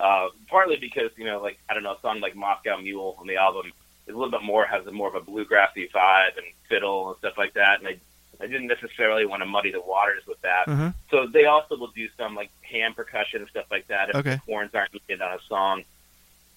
uh, 0.00 0.28
partly 0.48 0.76
because 0.76 1.10
you 1.16 1.24
know, 1.24 1.40
like 1.40 1.58
I 1.68 1.74
don't 1.74 1.82
know, 1.82 1.94
a 1.94 2.00
song 2.00 2.20
like 2.20 2.36
Moscow 2.36 2.78
Mule 2.78 3.16
on 3.18 3.26
the 3.26 3.36
album 3.36 3.72
is 4.06 4.14
a 4.14 4.16
little 4.16 4.30
bit 4.30 4.42
more 4.42 4.64
has 4.64 4.86
a 4.86 4.92
more 4.92 5.08
of 5.08 5.14
a 5.14 5.20
bluegrassy 5.20 5.90
vibe 5.90 6.36
and 6.36 6.46
fiddle 6.68 7.08
and 7.08 7.18
stuff 7.18 7.38
like 7.38 7.54
that, 7.54 7.80
and 7.80 7.88
I 7.88 7.98
I 8.40 8.46
didn't 8.46 8.66
necessarily 8.66 9.24
want 9.26 9.42
to 9.42 9.46
muddy 9.46 9.70
the 9.72 9.80
waters 9.80 10.26
with 10.26 10.40
that. 10.42 10.68
Uh-huh. 10.68 10.92
So 11.10 11.26
they 11.26 11.46
also 11.46 11.76
will 11.76 11.92
do 11.94 12.08
some 12.16 12.34
like 12.34 12.50
hand 12.62 12.96
percussion 12.96 13.40
and 13.40 13.50
stuff 13.50 13.66
like 13.70 13.86
that 13.88 14.10
if 14.10 14.16
Okay. 14.16 14.30
the 14.36 14.52
horns 14.52 14.70
aren't 14.74 14.92
needed 14.92 15.22
on 15.22 15.34
a 15.34 15.40
song. 15.48 15.84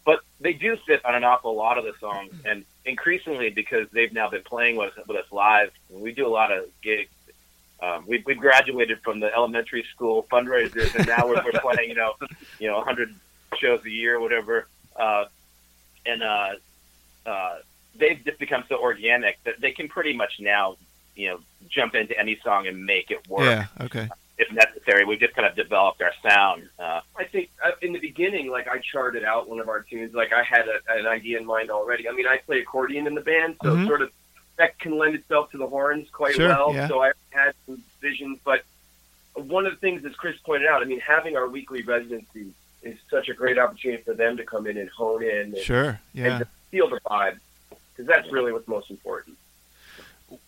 But 0.06 0.22
they 0.40 0.54
do 0.54 0.78
fit 0.88 1.04
on 1.06 1.14
an 1.16 1.24
awful 1.24 1.56
lot 1.56 1.78
of 1.78 1.84
the 1.84 1.94
songs, 2.00 2.34
and 2.46 2.66
increasingly 2.86 3.50
because 3.50 3.88
they've 3.92 4.12
now 4.14 4.30
been 4.30 4.44
playing 4.44 4.76
with 4.78 4.94
with 5.08 5.18
us 5.18 5.32
live. 5.32 5.72
We 5.90 6.14
do 6.14 6.26
a 6.26 6.30
lot 6.30 6.52
of 6.52 6.66
gigs. 6.82 7.12
Um, 7.82 8.06
we 8.08 8.24
we 8.26 8.34
graduated 8.36 9.02
from 9.04 9.20
the 9.20 9.34
elementary 9.34 9.84
school 9.94 10.26
fundraisers, 10.32 10.96
and 10.96 11.08
now 11.08 11.28
we're, 11.28 11.44
we're 11.44 11.60
playing, 11.62 11.90
you 11.90 11.96
know, 11.96 12.14
you 12.60 12.68
know, 12.68 12.78
100 12.78 13.14
shows 13.58 13.84
a 13.86 13.90
year, 13.90 14.16
or 14.16 14.20
whatever. 14.20 14.68
Uh, 14.96 15.26
and 16.06 16.24
uh, 16.24 16.50
uh, 17.26 17.58
they've 17.96 18.24
just 18.26 18.40
become 18.40 18.64
so 18.68 18.82
organic 18.82 19.42
that 19.44 19.60
they 19.62 19.72
can 19.72 19.88
pretty 19.90 20.14
much 20.14 20.40
now, 20.40 20.78
you 21.16 21.30
know, 21.30 21.40
jump 21.70 21.96
into 21.96 22.18
any 22.18 22.38
song 22.44 22.68
and 22.68 22.86
make 22.86 23.12
it 23.12 23.28
work 23.28 23.46
Yeah. 23.46 23.66
Okay. 23.82 24.08
if 24.38 24.52
necessary. 24.54 25.04
We've 25.06 25.20
just 25.20 25.36
kind 25.36 25.48
of 25.48 25.56
developed 25.56 26.02
our 26.02 26.14
sound. 26.28 26.70
Uh, 26.80 27.02
I 27.18 27.26
think 27.26 27.50
uh, 27.64 27.72
in 27.82 27.92
the 27.94 28.00
beginning, 28.00 28.50
like 28.50 28.68
I 28.68 28.78
charted 28.80 29.24
out 29.26 29.50
one 29.50 29.60
of 29.60 29.68
our 29.70 29.82
tunes, 29.82 30.14
like 30.14 30.32
I 30.34 30.44
had 30.44 30.66
a, 30.68 30.80
an 30.98 31.06
idea 31.08 31.38
in 31.40 31.46
mind 31.46 31.70
already. 31.72 32.08
I 32.08 32.14
mean, 32.14 32.28
I 32.28 32.38
play 32.38 32.60
accordion 32.62 33.06
in 33.08 33.16
the 33.16 33.22
band, 33.22 33.58
so 33.62 33.76
Mhm. 33.76 33.88
sort 33.88 34.02
of 34.02 34.12
that 34.58 34.78
can 34.80 34.98
lend 34.98 35.16
itself 35.16 35.52
to 35.52 35.58
the 35.58 35.68
horns 35.68 36.10
quite 36.10 36.36
Sure, 36.36 36.48
well. 36.50 36.74
yeah. 36.74 36.88
So 36.88 37.02
I 37.02 37.12
had 37.32 37.54
some 37.66 37.82
visions, 38.02 38.40
but 38.44 38.64
one 39.36 39.66
of 39.66 39.72
the 39.74 39.78
things, 39.80 40.04
as 40.04 40.14
Chris 40.16 40.36
pointed 40.46 40.68
out, 40.68 40.82
I 40.82 40.86
mean, 40.86 41.00
having 41.00 41.38
our 41.38 41.48
weekly 41.48 41.82
residency 41.82 42.48
is 42.84 42.98
such 43.10 43.30
a 43.30 43.34
great 43.34 43.58
opportunity 43.58 44.04
for 44.04 44.14
them 44.14 44.36
to 44.38 44.44
come 44.46 44.68
in 44.68 44.78
and 44.78 44.90
hone 44.90 45.24
in 45.24 45.54
and, 45.54 45.58
Sure. 45.58 46.00
Yeah. 46.14 46.26
and 46.28 46.40
to 46.40 46.48
feel 46.72 46.90
the 46.90 47.00
vibe, 47.02 47.40
because 47.70 48.06
that's 48.08 48.30
really 48.32 48.52
what's 48.54 48.68
most 48.68 48.90
important. 48.90 49.29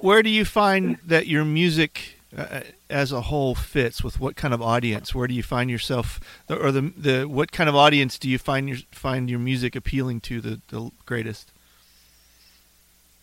Where 0.02 0.24
do 0.24 0.30
you 0.30 0.46
find 0.46 0.98
that 1.06 1.28
your 1.28 1.46
music 1.46 2.18
uh, 2.36 2.62
as 2.90 3.12
a 3.12 3.22
whole 3.22 3.54
fits 3.54 4.04
with 4.04 4.20
what 4.20 4.36
kind 4.36 4.54
of 4.54 4.62
audience? 4.62 5.14
Where 5.14 5.28
do 5.28 5.34
you 5.34 5.44
find 5.44 5.70
yourself, 5.70 6.20
or 6.50 6.72
the 6.72 6.82
the 6.98 7.26
what 7.26 7.52
kind 7.52 7.70
of 7.70 7.76
audience 7.76 8.18
do 8.18 8.28
you 8.30 8.40
find 8.40 8.68
your 8.68 8.80
find 8.92 9.30
your 9.30 9.40
music 9.40 9.76
appealing 9.76 10.22
to 10.22 10.42
the, 10.42 10.60
the 10.70 10.92
greatest? 11.06 11.52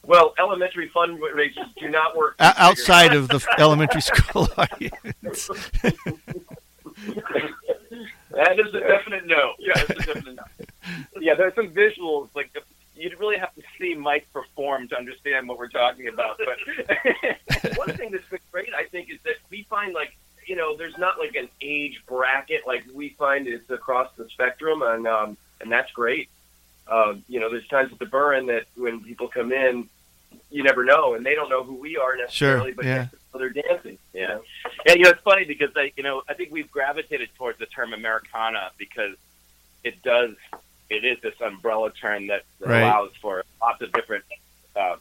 Well, 0.04 0.34
elementary 0.38 0.88
fundraisers 0.88 1.68
do 1.80 1.90
not 1.90 2.16
work 2.16 2.36
O- 2.38 2.52
outside 2.56 3.12
of 3.12 3.28
the 3.28 3.44
elementary 3.58 4.00
school 4.00 4.48
audience. 4.56 5.50
That 8.30 8.60
is 8.60 8.72
a 8.72 8.80
definite 8.80 9.26
no. 9.26 9.54
Yeah, 9.58 9.72
that's 9.74 9.90
a 9.90 10.14
definite 10.14 10.36
no. 10.36 10.44
yeah, 11.20 11.34
there's 11.34 11.54
some 11.54 11.70
visuals 11.70 12.28
like 12.34 12.52
you'd 12.98 13.18
really 13.18 13.38
have 13.38 13.54
to 13.54 13.62
see 13.78 13.94
Mike 13.94 14.26
perform 14.32 14.88
to 14.88 14.96
understand 14.96 15.48
what 15.48 15.58
we're 15.58 15.68
talking 15.68 16.08
about. 16.08 16.38
But 16.38 17.76
One 17.76 17.96
thing 17.96 18.10
that's 18.10 18.28
been 18.28 18.40
great, 18.52 18.74
I 18.74 18.84
think, 18.84 19.10
is 19.10 19.18
that 19.24 19.36
we 19.50 19.62
find 19.64 19.94
like 19.94 20.16
you 20.48 20.56
know, 20.56 20.76
there's 20.76 20.96
not 20.96 21.18
like 21.18 21.34
an 21.36 21.48
age 21.60 22.02
bracket 22.06 22.62
like 22.66 22.84
we 22.92 23.10
find 23.10 23.46
it's 23.46 23.68
across 23.70 24.10
the 24.16 24.28
spectrum, 24.30 24.82
and 24.82 25.06
um, 25.06 25.36
and 25.60 25.70
that's 25.70 25.92
great. 25.92 26.28
Um, 26.88 27.22
you 27.28 27.38
know, 27.38 27.50
there's 27.50 27.66
times 27.68 27.92
at 27.92 27.98
the 27.98 28.06
Burren 28.06 28.46
that 28.46 28.64
when 28.74 29.04
people 29.04 29.28
come 29.28 29.52
in, 29.52 29.88
you 30.50 30.62
never 30.62 30.84
know, 30.84 31.14
and 31.14 31.24
they 31.24 31.34
don't 31.34 31.50
know 31.50 31.62
who 31.62 31.74
we 31.74 31.98
are 31.98 32.16
necessarily, 32.16 32.70
Sure, 32.70 32.76
but 32.76 32.84
yeah. 32.86 33.06
they're 33.34 33.50
dancing. 33.50 33.98
Yeah, 34.14 34.38
yeah. 34.86 34.94
You 34.94 35.04
know, 35.04 35.10
it's 35.10 35.20
funny 35.20 35.44
because 35.44 35.70
I, 35.76 35.92
you 35.96 36.02
know, 36.02 36.22
I 36.28 36.32
think 36.34 36.50
we've 36.50 36.70
gravitated 36.70 37.28
towards 37.36 37.58
the 37.58 37.66
term 37.66 37.92
Americana 37.92 38.70
because 38.78 39.16
it 39.84 40.02
does, 40.02 40.34
it 40.90 41.04
is 41.04 41.20
this 41.20 41.34
umbrella 41.40 41.90
term 41.92 42.28
that, 42.28 42.42
that 42.60 42.68
Right. 42.68 42.80
allows 42.82 43.10
for 43.20 43.44
lots 43.60 43.80
of 43.82 43.92
different 43.92 44.24
uh, 44.76 44.96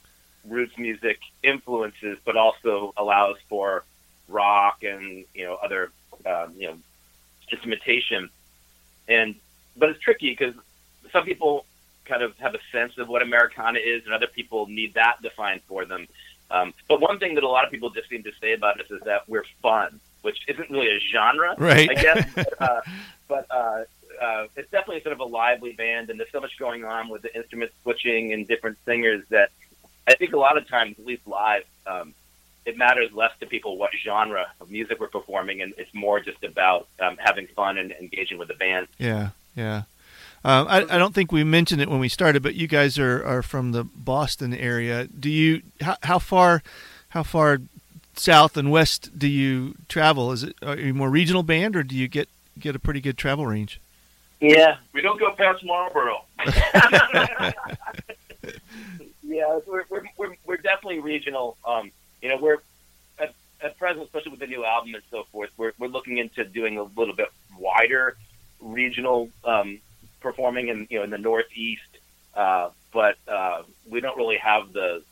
roots 0.48 0.78
music 0.78 1.20
influences, 1.44 2.18
but 2.26 2.36
also 2.38 2.94
allows 2.98 3.38
for 3.50 3.84
rock 4.28 4.84
and 4.84 5.24
you 5.34 5.46
know 5.46 5.56
other, 5.56 5.92
um, 6.26 6.54
you 6.58 6.68
know, 6.68 6.78
instrumentation. 7.52 8.30
And 9.08 9.36
but 9.78 9.90
it's 9.90 10.00
tricky 10.00 10.32
because 10.32 10.54
some 11.12 11.24
people 11.24 11.66
kind 12.06 12.22
of 12.24 12.38
have 12.38 12.56
a 12.56 12.60
sense 12.72 12.98
of 12.98 13.08
what 13.08 13.22
Americana 13.22 13.80
is, 13.80 14.04
and 14.06 14.14
other 14.14 14.28
people 14.28 14.68
need 14.68 14.94
that 14.96 15.22
defined 15.22 15.62
for 15.68 15.86
them. 15.86 16.08
Um, 16.50 16.74
but 16.88 17.02
one 17.02 17.20
thing 17.20 17.36
that 17.36 17.44
a 17.44 17.48
lot 17.48 17.66
of 17.66 17.72
people 17.72 17.90
just 17.90 18.10
seem 18.10 18.24
to 18.24 18.32
say 18.40 18.54
about 18.54 18.80
us 18.80 18.90
is 18.90 19.02
that 19.04 19.28
we're 19.28 19.44
fun, 19.62 20.00
which 20.22 20.40
isn't 20.48 20.70
really 20.70 20.90
a 20.96 21.00
genre, 21.00 21.56
Right. 21.58 21.90
I 21.90 21.94
guess. 21.94 22.34
But, 22.34 22.62
uh, 22.62 22.82
but 23.28 23.46
uh, 23.52 23.84
uh, 24.22 24.48
it's 24.56 24.72
definitely 24.72 25.02
sort 25.02 25.14
of 25.14 25.20
a 25.20 25.26
lively 25.26 25.74
band, 25.74 26.10
and 26.10 26.20
there's 26.20 26.32
so 26.32 26.42
much 26.42 26.58
going 26.58 26.86
on 26.86 27.10
with 27.10 27.22
the 27.22 27.36
instrument 27.36 27.72
switching 27.84 28.34
and 28.34 28.48
different 28.48 28.78
singers 28.86 29.24
that 29.30 29.52
I 30.08 30.16
think 30.16 30.34
a 30.34 30.38
lot 30.38 30.58
of 30.58 30.68
times, 30.68 30.98
at 31.00 31.06
least 31.06 31.28
live, 31.28 31.64
um, 31.86 32.14
it 32.66 32.78
matters 32.78 33.12
less 33.14 33.32
to 33.40 33.46
people 33.46 33.78
what 33.78 33.92
genre 34.04 34.48
of 34.60 34.70
music 34.70 35.00
we're 35.00 35.08
performing, 35.08 35.62
and 35.62 35.74
it's 35.78 35.94
more 35.94 36.20
just 36.20 36.44
about 36.44 36.88
um, 37.00 37.18
having 37.18 37.48
fun 37.48 37.78
and 37.78 37.92
engaging 37.92 38.38
with 38.38 38.48
the 38.48 38.54
band. 38.56 38.88
Yeah, 38.98 39.30
yeah. 39.56 39.84
Um, 40.44 40.68
I, 40.70 40.78
I 40.84 40.98
don't 40.98 41.16
think 41.16 41.32
we 41.32 41.44
mentioned 41.44 41.82
it 41.82 41.90
when 41.90 42.00
we 42.00 42.10
started, 42.10 42.44
but 42.44 42.56
you 42.56 42.68
guys 42.68 43.00
are, 43.00 43.24
are 43.26 43.42
from 43.42 43.72
the 43.72 43.84
Boston 43.84 44.54
area. 44.54 45.08
Do 45.08 45.30
you 45.30 45.62
how, 45.82 45.98
how 46.04 46.20
far 46.20 46.62
how 47.10 47.24
far 47.24 47.60
south 48.16 48.58
and 48.58 48.72
west 48.72 49.18
do 49.18 49.28
you 49.28 49.76
travel? 49.90 50.32
Is 50.32 50.44
it 50.44 50.56
are 50.62 50.78
you 50.78 50.94
more 50.94 51.10
regional 51.10 51.44
band 51.44 51.76
or 51.76 51.84
do 51.84 51.96
you 51.96 52.08
get 52.08 52.30
get 52.60 52.76
a 52.76 52.80
pretty 52.80 53.02
good 53.02 53.18
travel 53.18 53.46
range? 53.46 53.80
Yeah, 54.40 54.78
We 54.94 55.02
don't 55.02 55.20
go 55.20 55.32
past 55.32 55.64
Marlboro. 55.66 56.26
Yeah, 59.28 59.60
we're 59.68 59.84
we're 59.90 60.04
we're, 60.18 60.36
we're 60.46 60.58
definitely 60.58 61.00
regional. 61.00 61.58
Um, 61.66 61.92
you 62.22 62.30
know, 62.30 62.38
we're 62.38 62.60
at, 63.20 63.36
at 63.62 63.78
present, 63.78 64.06
especially 64.06 64.32
with 64.32 64.40
the 64.40 64.48
new 64.48 64.64
album 64.64 64.96
and 64.96 65.04
so 65.12 65.26
forth, 65.34 65.50
we're 65.58 65.74
we're 65.78 65.90
looking 65.90 66.18
into 66.18 66.46
doing 66.46 66.78
a 66.78 66.84
little 66.84 67.14
bit 67.14 67.28
wider 67.60 68.16
regional 68.62 69.30
um, 69.44 69.80
performing 70.22 70.70
in 70.70 70.88
you 70.90 71.00
know 71.00 71.04
in 71.04 71.10
the 71.10 71.18
Northeast, 71.18 71.90
uh, 72.36 72.70
but 72.94 73.18
uh, 73.28 73.64
we 73.90 74.00
don't 74.00 74.18
really 74.18 74.38
have 74.38 74.72
the 74.72 75.04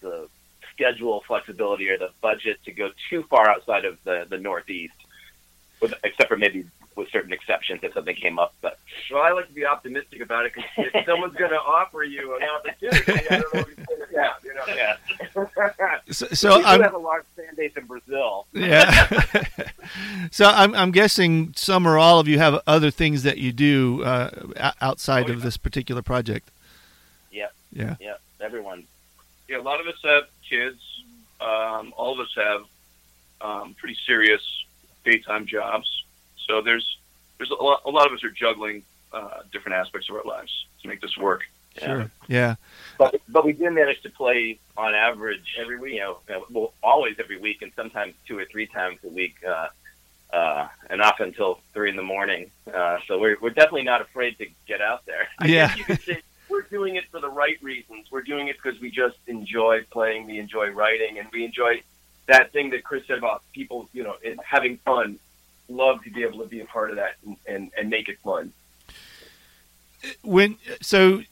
the 0.00 0.28
schedule 0.72 1.24
flexibility 1.26 1.90
or 1.90 1.98
the 1.98 2.10
budget 2.20 2.62
to 2.66 2.70
go 2.70 2.90
too 3.10 3.24
far 3.24 3.50
outside 3.50 3.84
of 3.84 3.98
the 4.04 4.28
the 4.30 4.38
Northeast, 4.38 4.94
with, 5.80 5.92
except 6.04 6.28
for 6.28 6.36
maybe 6.36 6.64
with 6.96 7.10
certain 7.10 7.32
exceptions 7.32 7.80
if 7.82 7.92
something 7.92 8.16
came 8.16 8.38
up. 8.38 8.54
But 8.62 8.78
Well, 9.12 9.22
I 9.22 9.30
like 9.32 9.46
to 9.48 9.52
be 9.52 9.64
optimistic 9.66 10.20
about 10.22 10.46
it 10.46 10.52
because 10.54 10.70
if 10.94 11.04
someone's 11.06 11.34
going 11.36 11.50
to 11.50 11.56
offer 11.60 12.02
you 12.02 12.36
an 12.36 12.42
opportunity, 12.48 13.12
I 13.30 13.38
don't 13.38 13.54
know 13.54 13.60
if 13.60 13.76
you're 13.76 13.86
going 13.86 14.10
to 14.10 14.20
have. 14.22 14.44
You 14.44 14.54
know? 14.54 14.62
yeah, 14.74 14.96
So, 16.10 16.26
so 16.28 16.56
we 16.56 16.62
do 16.62 16.66
I'm 16.68 16.80
have 16.82 16.94
a 16.94 16.98
large 16.98 17.24
fan 17.36 17.54
base 17.56 17.72
in 17.76 17.84
Brazil. 17.84 18.46
yeah. 18.54 19.06
so 20.30 20.46
I'm 20.46 20.74
I'm 20.74 20.90
guessing 20.90 21.52
some 21.56 21.86
or 21.86 21.98
all 21.98 22.18
of 22.20 22.28
you 22.28 22.38
have 22.38 22.60
other 22.66 22.90
things 22.90 23.22
that 23.24 23.38
you 23.38 23.52
do 23.52 24.02
uh, 24.02 24.30
outside 24.80 25.28
Oh, 25.28 25.32
of 25.34 25.38
yeah. 25.38 25.44
this 25.44 25.56
particular 25.56 26.02
project. 26.02 26.50
Yep. 27.30 27.52
Yeah. 27.72 27.96
Yeah, 28.00 28.14
everyone. 28.40 28.84
Yeah, 29.48 29.58
a 29.58 29.62
lot 29.62 29.80
of 29.80 29.86
us 29.86 29.96
have 30.02 30.24
kids. 30.48 30.80
Um, 31.40 31.92
all 31.96 32.18
of 32.18 32.20
us 32.20 32.32
have 32.36 32.62
um, 33.40 33.74
pretty 33.78 33.96
serious 34.06 34.40
daytime 35.04 35.46
jobs. 35.46 35.95
So 36.46 36.60
there's 36.62 36.98
there's 37.38 37.50
a 37.50 37.54
lot, 37.62 37.82
a 37.84 37.90
lot 37.90 38.06
of 38.06 38.12
us 38.12 38.24
are 38.24 38.30
juggling 38.30 38.82
uh, 39.12 39.40
different 39.52 39.76
aspects 39.76 40.08
of 40.08 40.16
our 40.16 40.24
lives 40.24 40.66
to 40.82 40.88
make 40.88 41.00
this 41.00 41.16
work. 41.16 41.42
Sure. 41.78 42.10
Yeah. 42.26 42.54
But 42.98 43.20
but 43.28 43.44
we 43.44 43.52
do 43.52 43.70
manage 43.70 44.00
to 44.02 44.10
play 44.10 44.58
on 44.76 44.94
average 44.94 45.56
every 45.58 45.78
week. 45.78 45.94
You 45.94 46.00
know, 46.00 46.44
well, 46.50 46.72
always 46.82 47.16
every 47.18 47.38
week, 47.38 47.60
and 47.62 47.70
sometimes 47.76 48.14
two 48.26 48.38
or 48.38 48.46
three 48.46 48.66
times 48.66 48.98
a 49.04 49.08
week, 49.08 49.34
uh, 49.46 49.68
uh, 50.34 50.68
and 50.88 51.02
often 51.02 51.28
until 51.28 51.60
three 51.74 51.90
in 51.90 51.96
the 51.96 52.02
morning. 52.02 52.50
Uh, 52.72 52.98
so 53.06 53.18
we're 53.18 53.36
we're 53.42 53.50
definitely 53.50 53.82
not 53.82 54.00
afraid 54.00 54.38
to 54.38 54.46
get 54.66 54.80
out 54.80 55.04
there. 55.04 55.28
I 55.38 55.46
Yeah. 55.48 55.68
guess 55.68 55.76
you 55.76 55.84
could 55.84 56.00
say 56.00 56.22
we're 56.48 56.62
doing 56.62 56.96
it 56.96 57.04
for 57.10 57.20
the 57.20 57.28
right 57.28 57.62
reasons. 57.62 58.06
We're 58.10 58.22
doing 58.22 58.48
it 58.48 58.56
because 58.62 58.80
we 58.80 58.90
just 58.90 59.18
enjoy 59.26 59.82
playing, 59.90 60.26
we 60.26 60.38
enjoy 60.38 60.70
writing, 60.70 61.18
and 61.18 61.28
we 61.30 61.44
enjoy 61.44 61.82
that 62.26 62.52
thing 62.52 62.70
that 62.70 62.84
Chris 62.84 63.06
said 63.06 63.18
about 63.18 63.42
people, 63.52 63.88
you 63.92 64.02
know, 64.02 64.16
having 64.42 64.78
fun. 64.78 65.18
Love 65.68 66.02
to 66.04 66.10
be 66.10 66.22
able 66.22 66.40
to 66.40 66.46
be 66.46 66.60
a 66.60 66.64
part 66.66 66.90
of 66.90 66.96
that 66.96 67.16
and, 67.24 67.36
and, 67.46 67.70
and 67.78 67.90
make 67.90 68.08
it 68.08 68.18
fun. 68.20 68.52
when 70.22 70.56
so 70.80 71.22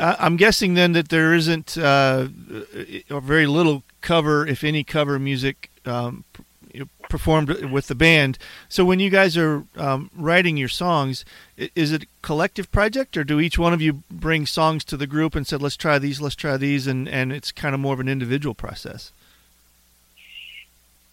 I'm 0.00 0.36
guessing 0.36 0.74
then 0.74 0.92
that 0.92 1.08
there 1.08 1.34
isn't 1.34 1.78
uh, 1.78 2.28
or 3.10 3.20
very 3.20 3.46
little 3.46 3.82
cover, 4.00 4.46
if 4.46 4.62
any, 4.62 4.84
cover 4.84 5.18
music 5.18 5.70
um, 5.86 6.24
performed 7.08 7.48
with 7.48 7.86
the 7.88 7.94
band. 7.94 8.38
So 8.68 8.84
when 8.84 9.00
you 9.00 9.10
guys 9.10 9.36
are 9.36 9.64
um, 9.76 10.10
writing 10.14 10.56
your 10.56 10.68
songs, 10.68 11.24
is 11.56 11.92
it 11.92 12.02
a 12.04 12.06
collective 12.22 12.70
project, 12.70 13.16
or 13.16 13.24
do 13.24 13.40
each 13.40 13.58
one 13.58 13.72
of 13.72 13.80
you 13.80 14.02
bring 14.10 14.46
songs 14.46 14.84
to 14.84 14.96
the 14.96 15.06
group 15.06 15.34
and 15.34 15.46
said, 15.46 15.62
"Let's 15.62 15.76
try 15.76 15.98
these, 15.98 16.20
let's 16.20 16.34
try 16.34 16.56
these," 16.56 16.86
and 16.86 17.08
and 17.08 17.32
it's 17.32 17.50
kind 17.50 17.74
of 17.74 17.80
more 17.80 17.94
of 17.94 18.00
an 18.00 18.08
individual 18.08 18.54
process? 18.54 19.12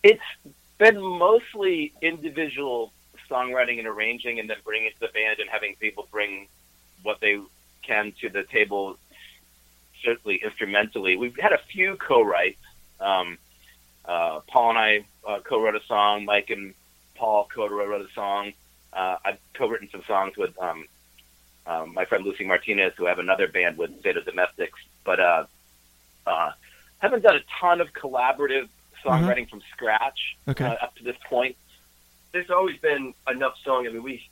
It's 0.03 0.21
been 0.77 1.01
mostly 1.01 1.93
individual 2.01 2.91
songwriting 3.29 3.79
and 3.79 3.87
arranging, 3.87 4.39
and 4.39 4.49
then 4.49 4.57
bringing 4.63 4.87
it 4.87 4.93
to 4.93 4.99
the 5.01 5.13
band 5.13 5.39
and 5.39 5.49
having 5.49 5.75
people 5.79 6.07
bring 6.11 6.47
what 7.03 7.19
they 7.19 7.39
can 7.81 8.13
to 8.21 8.29
the 8.29 8.43
table, 8.43 8.97
certainly 10.03 10.41
instrumentally. 10.43 11.17
We've 11.17 11.37
had 11.37 11.53
a 11.53 11.57
few 11.57 11.95
co-writes. 11.95 12.61
Um, 12.99 13.37
uh, 14.05 14.41
Paul 14.47 14.71
and 14.71 14.79
I 14.79 15.05
uh, 15.27 15.39
co-wrote 15.39 15.75
a 15.75 15.83
song. 15.87 16.25
Mike 16.25 16.49
and 16.49 16.73
Paul 17.15 17.47
co-wrote 17.53 18.01
a 18.01 18.13
song. 18.13 18.53
Uh, 18.93 19.17
I've 19.25 19.39
co-written 19.53 19.89
some 19.91 20.03
songs 20.03 20.37
with 20.37 20.57
um, 20.61 20.85
um, 21.67 21.93
my 21.93 22.05
friend 22.05 22.23
Lucy 22.23 22.45
Martinez, 22.45 22.93
who 22.97 23.07
I 23.07 23.09
have 23.09 23.19
another 23.19 23.47
band 23.47 23.77
with, 23.77 24.01
Zeta 24.03 24.21
Domestics. 24.21 24.79
But 25.03 25.19
uh, 25.19 25.45
uh, 26.27 26.51
haven't 26.99 27.23
done 27.23 27.35
a 27.35 27.43
ton 27.59 27.81
of 27.81 27.93
collaborative 27.93 28.69
songwriting 29.05 29.49
from 29.49 29.61
scratch 29.71 30.35
Okay. 30.47 30.65
uh, 30.65 30.73
up 30.81 30.95
to 30.95 31.03
this 31.03 31.15
point. 31.29 31.55
There's 32.31 32.49
always 32.49 32.77
been 32.79 33.13
enough 33.29 33.53
song. 33.63 33.87
I 33.87 33.91
mean, 33.91 34.03
we 34.03 34.27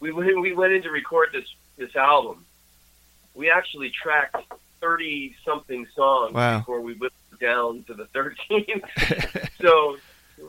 we 0.00 0.12
when 0.12 0.40
we 0.40 0.52
went 0.52 0.72
in 0.72 0.82
to 0.82 0.90
record 0.90 1.30
this 1.32 1.46
this 1.76 1.96
album, 1.96 2.44
we 3.34 3.50
actually 3.50 3.90
tracked 3.90 4.36
thirty 4.80 5.34
something 5.44 5.86
songs 5.94 6.34
Wow. 6.34 6.58
before 6.58 6.80
we 6.80 6.94
whipped 6.94 7.16
it 7.32 7.40
down 7.40 7.82
to 7.84 7.94
the 7.94 8.06
thirteenth. 8.06 8.84
so 9.60 9.96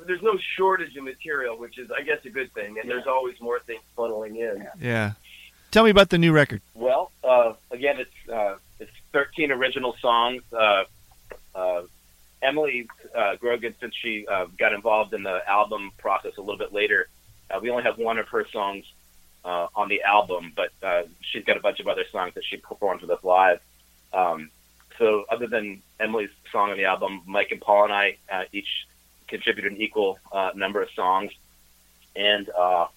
there's 0.07 0.21
no 0.21 0.37
shortage 0.55 0.95
of 0.95 1.03
material, 1.03 1.57
which 1.57 1.77
is, 1.77 1.89
I 1.91 2.01
guess, 2.01 2.23
a 2.25 2.29
good 2.29 2.51
thing. 2.53 2.79
And 2.79 2.89
there's 2.89 3.05
always 3.07 3.39
more 3.39 3.59
things 3.59 3.81
funneling 3.97 4.37
in. 4.37 4.67
yeah. 4.81 5.11
Tell 5.71 5.83
me 5.83 5.89
about 5.89 6.09
the 6.09 6.17
new 6.19 6.31
record. 6.31 6.61
Well, 6.75 7.11
uh, 7.23 7.53
again, 7.71 7.99
it's 7.99 8.29
uh, 8.31 8.55
it's 8.79 8.91
13 9.11 9.51
original 9.51 9.95
songs. 9.99 10.43
Uh, 10.51 10.83
uh, 11.55 11.83
Emily 12.43 12.87
uh, 13.15 13.35
Grogan, 13.37 13.73
since 13.79 13.95
she 13.95 14.27
uh, 14.27 14.45
got 14.59 14.73
involved 14.73 15.13
in 15.13 15.23
the 15.23 15.41
album 15.49 15.91
process 15.97 16.33
a 16.37 16.41
little 16.41 16.57
bit 16.57 16.73
later, 16.73 17.07
uh, 17.49 17.59
we 17.61 17.69
only 17.69 17.83
have 17.83 17.97
one 17.97 18.17
of 18.17 18.27
her 18.29 18.45
songs 18.51 18.85
uh, 19.45 19.67
on 19.75 19.89
the 19.89 20.01
album, 20.03 20.51
but 20.55 20.69
uh, 20.83 21.03
she's 21.21 21.43
got 21.45 21.57
a 21.57 21.59
bunch 21.59 21.79
of 21.79 21.87
other 21.87 22.05
songs 22.11 22.33
that 22.35 22.43
she 22.45 22.57
performs 22.57 23.01
with 23.01 23.09
us 23.11 23.23
live. 23.23 23.59
Um, 24.13 24.49
so, 24.99 25.25
other 25.29 25.47
than 25.47 25.81
Emily's 25.99 26.29
song 26.51 26.69
on 26.71 26.77
the 26.77 26.85
album, 26.85 27.21
Mike 27.25 27.51
and 27.51 27.59
Paul 27.59 27.85
and 27.85 27.93
I 27.93 28.17
uh, 28.31 28.43
each 28.51 28.87
contributed 29.27 29.71
an 29.71 29.81
equal 29.81 30.19
uh, 30.31 30.51
number 30.55 30.81
of 30.81 30.89
songs, 30.91 31.31
and 32.15 32.49
uh, 32.49 32.87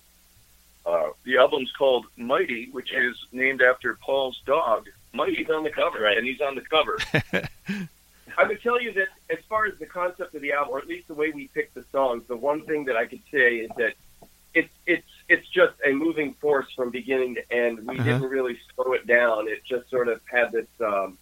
Uh, 0.86 1.10
the 1.24 1.36
album's 1.36 1.72
called 1.72 2.06
Mighty, 2.16 2.68
which 2.70 2.92
Yeah. 2.92 3.08
is 3.10 3.16
named 3.32 3.60
after 3.60 3.96
Paul's 4.06 4.38
dog. 4.46 4.86
Mighty's 5.12 5.50
on 5.50 5.64
the 5.64 5.70
cover, 5.70 5.98
Right. 6.00 6.16
and 6.18 6.24
he's 6.24 6.40
on 6.40 6.54
the 6.54 6.60
cover. 6.60 6.96
I 8.38 8.44
would 8.44 8.62
tell 8.62 8.80
you 8.80 8.92
that 8.94 9.08
as 9.30 9.38
far 9.48 9.66
as 9.66 9.78
the 9.78 9.86
concept 9.86 10.34
of 10.34 10.42
the 10.42 10.52
album, 10.52 10.74
or 10.74 10.78
at 10.78 10.86
least 10.86 11.08
the 11.08 11.14
way 11.14 11.30
we 11.30 11.48
picked 11.48 11.74
the 11.74 11.84
songs, 11.92 12.24
the 12.28 12.36
one 12.36 12.62
thing 12.62 12.84
that 12.84 12.96
I 12.96 13.06
could 13.06 13.22
say 13.30 13.56
is 13.58 13.70
that 13.76 13.94
it's 14.54 14.72
it's 14.86 15.06
it's 15.28 15.48
just 15.48 15.74
a 15.84 15.92
moving 15.92 16.34
force 16.34 16.66
from 16.74 16.90
beginning 16.90 17.34
to 17.36 17.52
end. 17.52 17.86
We 17.86 17.98
Uh-huh. 17.98 18.04
didn't 18.04 18.28
really 18.30 18.58
slow 18.74 18.92
it 18.92 19.06
down. 19.06 19.48
It 19.48 19.64
just 19.64 19.88
sort 19.90 20.08
of 20.08 20.20
had 20.30 20.52
this 20.52 20.68
um, 20.80 21.18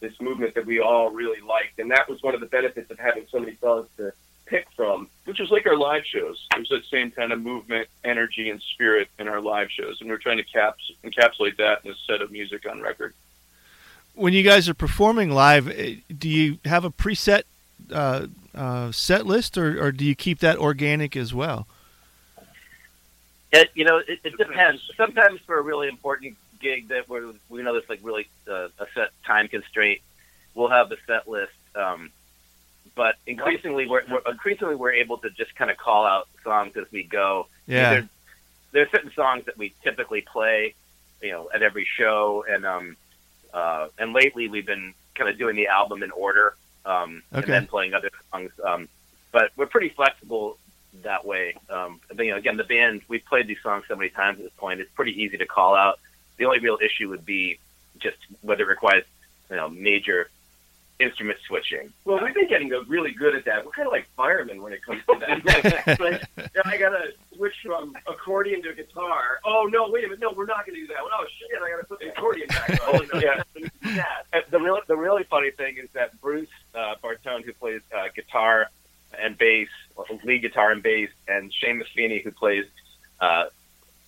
this 0.00 0.18
movement 0.20 0.54
that 0.54 0.64
we 0.66 0.80
all 0.80 1.10
really 1.10 1.40
liked, 1.40 1.78
and 1.78 1.90
that 1.90 2.08
was 2.08 2.22
one 2.22 2.34
of 2.34 2.40
the 2.40 2.46
benefits 2.46 2.90
of 2.90 2.98
having 2.98 3.26
so 3.30 3.38
many 3.38 3.56
songs 3.56 3.88
to 3.98 4.12
pick 4.46 4.66
from. 4.74 5.08
which 5.26 5.38
is 5.40 5.50
like 5.50 5.66
our 5.66 5.76
live 5.76 6.04
shows. 6.04 6.44
There's 6.54 6.68
that 6.70 6.84
same 6.90 7.10
kind 7.10 7.32
of 7.32 7.40
movement, 7.40 7.86
energy, 8.02 8.50
and 8.50 8.60
spirit 8.72 9.08
in 9.18 9.28
our 9.28 9.40
live 9.40 9.70
shows, 9.70 10.00
and 10.00 10.08
we're 10.10 10.16
trying 10.18 10.38
to 10.38 10.42
caps- 10.44 10.90
encapsulate 11.04 11.56
that 11.58 11.84
in 11.84 11.90
a 11.92 11.94
set 12.06 12.20
of 12.22 12.30
music 12.32 12.66
on 12.68 12.80
record. 12.80 13.14
When 14.14 14.32
you 14.32 14.42
guys 14.42 14.68
are 14.68 14.74
performing 14.74 15.30
live, 15.30 15.68
eh, 15.68 15.96
do 16.16 16.28
you 16.28 16.58
have 16.64 16.84
a 16.84 16.90
preset 16.90 17.44
uh, 17.92 18.26
uh, 18.54 18.92
set 18.92 19.26
list, 19.26 19.56
or, 19.56 19.82
or 19.82 19.92
do 19.92 20.04
you 20.04 20.14
keep 20.14 20.40
that 20.40 20.58
organic 20.58 21.16
as 21.16 21.32
well? 21.32 21.66
It, 23.52 23.70
you 23.74 23.84
know, 23.84 23.98
it, 23.98 24.20
it 24.22 24.36
depends. 24.36 24.82
Sometimes 24.96 25.40
for 25.40 25.58
a 25.58 25.62
really 25.62 25.88
important 25.88 26.36
gig 26.60 26.88
that 26.88 27.08
we're, 27.08 27.32
we 27.48 27.62
know 27.62 27.72
there's 27.72 27.88
like 27.88 28.00
really 28.02 28.28
uh, 28.48 28.68
a 28.78 28.86
set 28.94 29.10
time 29.24 29.48
constraint, 29.48 30.00
we'll 30.54 30.68
have 30.68 30.88
the 30.88 30.98
set 31.06 31.28
list. 31.28 31.52
Um, 31.74 32.10
but 32.94 33.16
increasingly, 33.26 33.86
we're, 33.86 34.02
we're 34.10 34.22
increasingly 34.30 34.74
we're 34.74 34.92
able 34.92 35.18
to 35.18 35.30
just 35.30 35.54
kind 35.56 35.70
of 35.70 35.76
call 35.76 36.04
out 36.04 36.28
songs 36.44 36.76
as 36.76 36.86
we 36.92 37.02
go. 37.02 37.46
Yeah. 37.66 37.90
There's, 37.90 38.04
there's 38.72 38.90
certain 38.90 39.12
songs 39.12 39.46
that 39.46 39.56
we 39.56 39.72
typically 39.82 40.20
play, 40.20 40.74
you 41.22 41.30
know, 41.30 41.50
at 41.52 41.62
every 41.62 41.84
show, 41.84 42.44
and 42.48 42.64
um, 42.64 42.96
uh, 43.52 43.88
and 43.98 44.12
lately 44.12 44.48
we've 44.48 44.66
been 44.66 44.94
kind 45.14 45.28
of 45.30 45.38
doing 45.38 45.56
the 45.56 45.68
album 45.68 46.02
in 46.02 46.10
order, 46.10 46.54
um, 46.86 47.22
and 47.32 47.44
then 47.44 47.66
playing 47.66 47.94
other 47.94 48.10
songs. 48.30 48.52
Um, 48.64 48.88
but 49.32 49.50
we're 49.56 49.66
pretty 49.66 49.90
flexible 49.90 50.58
that 51.02 51.24
way. 51.24 51.54
Um, 51.68 52.00
but, 52.08 52.24
you 52.24 52.32
know, 52.32 52.36
again, 52.36 52.56
the 52.56 52.64
band 52.64 53.02
we've 53.08 53.24
played 53.24 53.46
these 53.46 53.60
songs 53.62 53.84
so 53.86 53.96
many 53.96 54.10
times 54.10 54.38
at 54.38 54.44
this 54.44 54.52
point, 54.56 54.80
it's 54.80 54.90
pretty 54.92 55.22
easy 55.22 55.36
to 55.38 55.46
call 55.46 55.74
out. 55.74 56.00
The 56.36 56.46
only 56.46 56.58
real 56.58 56.78
issue 56.82 57.08
would 57.10 57.24
be 57.24 57.58
just 57.98 58.16
whether 58.40 58.64
it 58.64 58.68
requires, 58.68 59.04
you 59.50 59.56
know, 59.56 59.68
major 59.68 60.30
instrument 61.00 61.38
switching. 61.46 61.92
Well, 62.04 62.22
we've 62.22 62.34
been 62.34 62.48
getting 62.48 62.70
really 62.88 63.12
good 63.12 63.34
at 63.34 63.44
that. 63.46 63.64
We're 63.64 63.72
kind 63.72 63.86
of 63.86 63.92
like 63.92 64.08
firemen 64.16 64.62
when 64.62 64.72
it 64.72 64.84
comes 64.84 65.02
to 65.08 65.18
that. 65.20 66.00
like, 66.00 66.22
yeah, 66.36 66.62
I 66.64 66.76
gotta 66.76 67.12
switch 67.34 67.54
from 67.64 67.96
accordion 68.06 68.62
to 68.62 68.74
guitar. 68.74 69.40
Oh 69.44 69.68
no, 69.70 69.90
wait 69.90 70.04
a 70.04 70.08
minute, 70.08 70.20
no, 70.20 70.32
we're 70.32 70.46
not 70.46 70.66
gonna 70.66 70.78
do 70.78 70.86
that. 70.88 71.02
Well, 71.02 71.12
oh 71.12 71.26
shit, 71.38 71.58
I 71.62 71.70
gotta 71.70 71.86
put 71.86 72.00
the 72.00 72.10
accordion 72.10 72.48
back 72.48 72.70
on. 72.88 73.08
Oh, 73.12 73.20
yeah. 73.20 73.42
yeah. 73.84 74.04
Uh, 74.32 74.40
the 74.50 74.60
really 74.60 74.80
the 74.86 74.96
really 74.96 75.24
funny 75.24 75.50
thing 75.50 75.76
is 75.78 75.88
that 75.94 76.20
Bruce 76.20 76.48
uh, 76.74 76.94
Bartone, 77.02 77.44
who 77.44 77.52
plays 77.52 77.80
uh, 77.96 78.08
guitar 78.14 78.66
and 79.18 79.36
bass, 79.36 79.68
lead 80.24 80.42
guitar 80.42 80.70
and 80.70 80.82
bass, 80.82 81.10
and 81.26 81.52
Seamus 81.52 81.88
Feeney, 81.94 82.20
who 82.22 82.30
plays 82.30 82.66
uh, 83.20 83.46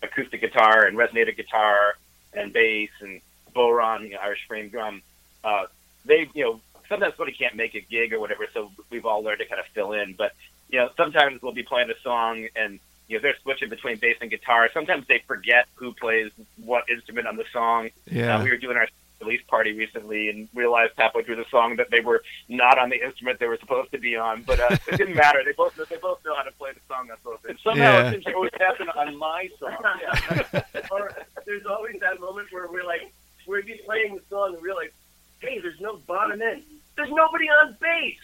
acoustic 0.03 0.41
guitar 0.41 0.85
and 0.85 0.97
resonator 0.97 1.37
guitar 1.37 1.95
and 2.35 2.53
bass 2.53 2.91
and 3.01 3.21
bodhrán, 3.55 4.11
know, 4.11 4.19
Irish 4.23 4.47
frame 4.47 4.69
drum, 4.69 5.03
uh, 5.45 5.67
they 6.05 6.29
you 6.35 6.45
know 6.45 6.61
sometimes 6.93 7.15
somebody 7.17 7.37
can't 7.37 7.57
make 7.57 7.75
a 7.75 7.81
gig 7.81 8.13
or 8.13 8.21
whatever, 8.21 8.47
so 8.53 8.71
we've 8.91 9.07
all 9.07 9.23
learned 9.23 9.39
to 9.41 9.47
kind 9.47 9.61
of 9.61 9.67
fill 9.69 9.93
in. 9.93 10.15
But 10.17 10.33
you 10.69 10.79
know 10.79 10.91
sometimes 10.97 11.41
we'll 11.43 11.53
be 11.53 11.63
playing 11.63 11.91
a 11.91 11.99
song 12.03 12.47
and 12.55 12.79
you 13.09 13.17
know 13.17 13.23
they're 13.23 13.37
switching 13.43 13.69
between 13.71 13.97
bass 13.97 14.17
and 14.21 14.31
guitar. 14.31 14.69
Sometimes 14.75 15.07
they 15.07 15.23
forget 15.27 15.67
who 15.75 15.93
plays 15.95 16.31
what 16.63 16.85
instrument 16.91 17.27
on 17.27 17.37
the 17.37 17.45
song. 17.53 17.89
Yeah. 18.11 18.37
Uh, 18.37 18.45
we 18.45 18.51
were 18.51 18.57
doing 18.59 18.77
our 18.77 18.87
release 19.21 19.43
party 19.47 19.73
recently 19.73 20.29
and 20.31 20.49
realized 20.53 20.93
halfway 20.99 21.23
through 21.23 21.37
the 21.37 21.45
song 21.49 21.77
that 21.77 21.89
they 21.93 22.01
were 22.01 22.23
not 22.49 22.77
on 22.77 22.91
the 22.91 23.01
instrument 23.05 23.39
they 23.39 23.47
were 23.47 23.57
supposed 23.59 23.93
to 23.93 23.99
be 23.99 24.17
on. 24.17 24.43
But 24.43 24.59
uh, 24.61 24.77
it 24.89 24.97
didn't 24.99 25.15
matter. 25.15 25.43
They 25.45 25.53
both 25.53 25.75
they 25.89 25.97
both 25.97 26.25
know 26.25 26.35
how 26.35 26.43
to 26.43 26.53
play 26.53 26.73
the 26.73 26.81
song 26.89 27.07
that's 27.09 27.21
supposed 27.23 27.43
to. 27.45 27.57
Somehow 27.63 27.83
Yeah. 27.83 28.09
it 28.09 28.13
seems 28.13 28.25
to 28.25 28.35
always 28.35 28.53
happen 28.59 28.89
on 28.91 29.17
my 29.17 29.49
song. 29.59 29.77
Yeah. 30.03 30.63
or 30.91 31.13
there's 31.47 31.67
always 31.67 31.97
that 32.01 32.21
moment 32.21 32.49
where 32.53 32.67
we're 32.69 32.85
like, 32.85 33.13
we're 33.47 33.63
be 33.63 33.81
playing 33.87 34.17
the 34.17 34.23
song 34.31 34.55
and 34.55 34.63
we're 34.63 34.75
like, 34.75 34.93
hey, 35.41 35.59
there's 35.61 35.81
no 35.81 35.97
bottom 35.97 36.41
end. 36.43 36.63
There's 37.03 37.15
nobody 37.15 37.47
on 37.49 37.77
base. 37.81 38.19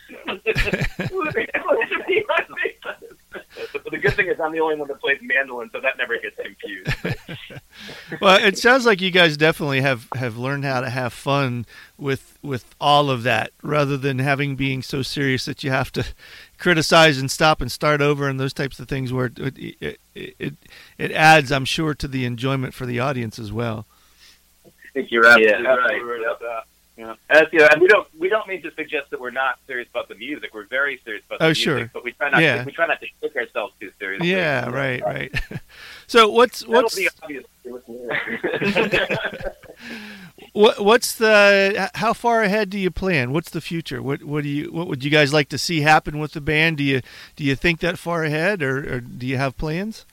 Who's 1.10 1.32
supposed 1.32 1.90
to 1.92 2.04
be 2.06 2.24
on 2.24 2.44
bass? 2.62 3.08
But 3.72 3.84
the 3.90 3.98
good 3.98 4.14
thing 4.14 4.28
is 4.28 4.38
I'm 4.40 4.52
the 4.52 4.60
only 4.60 4.76
one 4.76 4.88
that 4.88 5.00
plays 5.00 5.18
mandolin, 5.20 5.68
so 5.70 5.80
that 5.80 5.98
never 5.98 6.16
gets 6.18 6.36
confused. 6.36 7.60
well, 8.20 8.42
it 8.42 8.56
sounds 8.58 8.86
like 8.86 9.00
you 9.00 9.10
guys 9.10 9.36
definitely 9.36 9.80
have, 9.80 10.06
have 10.14 10.36
learned 10.36 10.64
how 10.64 10.80
to 10.80 10.90
have 10.90 11.12
fun 11.12 11.66
with 11.96 12.38
with 12.42 12.74
all 12.80 13.10
of 13.10 13.22
that, 13.24 13.50
rather 13.62 13.96
than 13.96 14.18
having 14.20 14.54
being 14.56 14.82
so 14.82 15.02
serious 15.02 15.44
that 15.46 15.64
you 15.64 15.70
have 15.70 15.90
to 15.92 16.04
criticize 16.58 17.18
and 17.18 17.30
stop 17.30 17.60
and 17.60 17.70
start 17.72 18.00
over 18.00 18.28
and 18.28 18.38
those 18.38 18.52
types 18.54 18.78
of 18.78 18.88
things. 18.88 19.12
Where 19.12 19.26
it 19.26 19.58
it 19.58 20.00
it, 20.14 20.34
it, 20.38 20.54
it 20.96 21.12
adds, 21.12 21.50
I'm 21.52 21.64
sure, 21.64 21.94
to 21.94 22.08
the 22.08 22.24
enjoyment 22.24 22.74
for 22.74 22.86
the 22.86 23.00
audience 23.00 23.38
as 23.38 23.52
well. 23.52 23.86
I 24.64 24.70
think 24.94 25.10
you're 25.10 25.26
absolutely 25.26 25.50
Yeah, 25.64 25.68
right. 25.68 25.78
absolutely 25.80 26.10
right 26.10 26.22
about 26.22 26.40
that. 26.40 26.62
Yeah. 26.98 27.14
As, 27.30 27.44
you 27.52 27.60
know, 27.60 27.68
and 27.70 27.80
we 27.80 27.86
don't 27.86 28.08
we 28.18 28.28
don't 28.28 28.48
mean 28.48 28.60
to 28.62 28.72
suggest 28.74 29.10
that 29.10 29.20
we're 29.20 29.30
not 29.30 29.60
serious 29.68 29.88
about 29.88 30.08
the 30.08 30.16
music. 30.16 30.50
We're 30.52 30.66
very 30.66 31.00
serious 31.04 31.24
about 31.26 31.38
the 31.38 31.44
Oh, 31.44 31.48
music, 31.50 31.62
sure. 31.62 31.90
but 31.94 32.02
we 32.02 32.10
try 32.10 32.28
not 32.28 32.42
Yeah. 32.42 32.58
to, 32.58 32.64
we 32.64 32.72
try 32.72 32.88
not 32.88 33.00
to 33.00 33.06
take 33.22 33.36
ourselves 33.36 33.72
too 33.78 33.92
seriously. 34.00 34.28
Yeah, 34.32 34.68
right, 34.68 35.00
right. 35.04 35.32
so 36.08 36.28
what's 36.28 36.60
That'll 36.60 36.74
what's 36.82 36.96
be 36.96 37.08
obvious. 37.22 37.44
if 37.64 37.64
you're 37.64 37.82
listening. 38.74 39.40
what 40.52 40.80
what's 40.80 41.14
the 41.14 41.90
how 41.94 42.12
far 42.12 42.42
ahead 42.42 42.70
do 42.70 42.78
you 42.78 42.90
plan? 42.90 43.32
What's 43.32 43.50
the 43.50 43.60
future? 43.60 44.02
What 44.02 44.24
what 44.24 44.42
do 44.42 44.48
you 44.48 44.72
what 44.72 44.88
would 44.88 45.04
you 45.04 45.10
guys 45.10 45.32
like 45.32 45.48
to 45.50 45.58
see 45.58 45.82
happen 45.82 46.18
with 46.18 46.32
the 46.32 46.40
band? 46.40 46.78
Do 46.78 46.82
you 46.84 47.00
do 47.36 47.44
you 47.44 47.54
think 47.54 47.80
that 47.80 47.98
far 47.98 48.24
ahead, 48.24 48.62
or, 48.62 48.94
or 48.96 49.00
do 49.00 49.26
you 49.26 49.36
have 49.36 49.56
plans? 49.56 50.04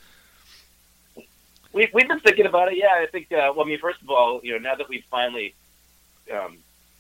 we, 1.74 1.90
we've 1.94 2.08
been 2.08 2.20
thinking 2.22 2.46
about 2.46 2.72
it. 2.72 2.78
Yeah, 2.78 2.94
I 2.96 3.08
think. 3.12 3.32
Uh, 3.32 3.52
well, 3.56 3.66
I 3.66 3.70
mean, 3.70 3.80
first 3.80 4.02
of 4.02 4.10
all, 4.10 4.40
you 4.44 4.54
know, 4.54 4.60
now 4.60 4.76
that 4.76 4.88
we've 4.88 5.04
finally 5.10 5.54
um, 6.34 6.58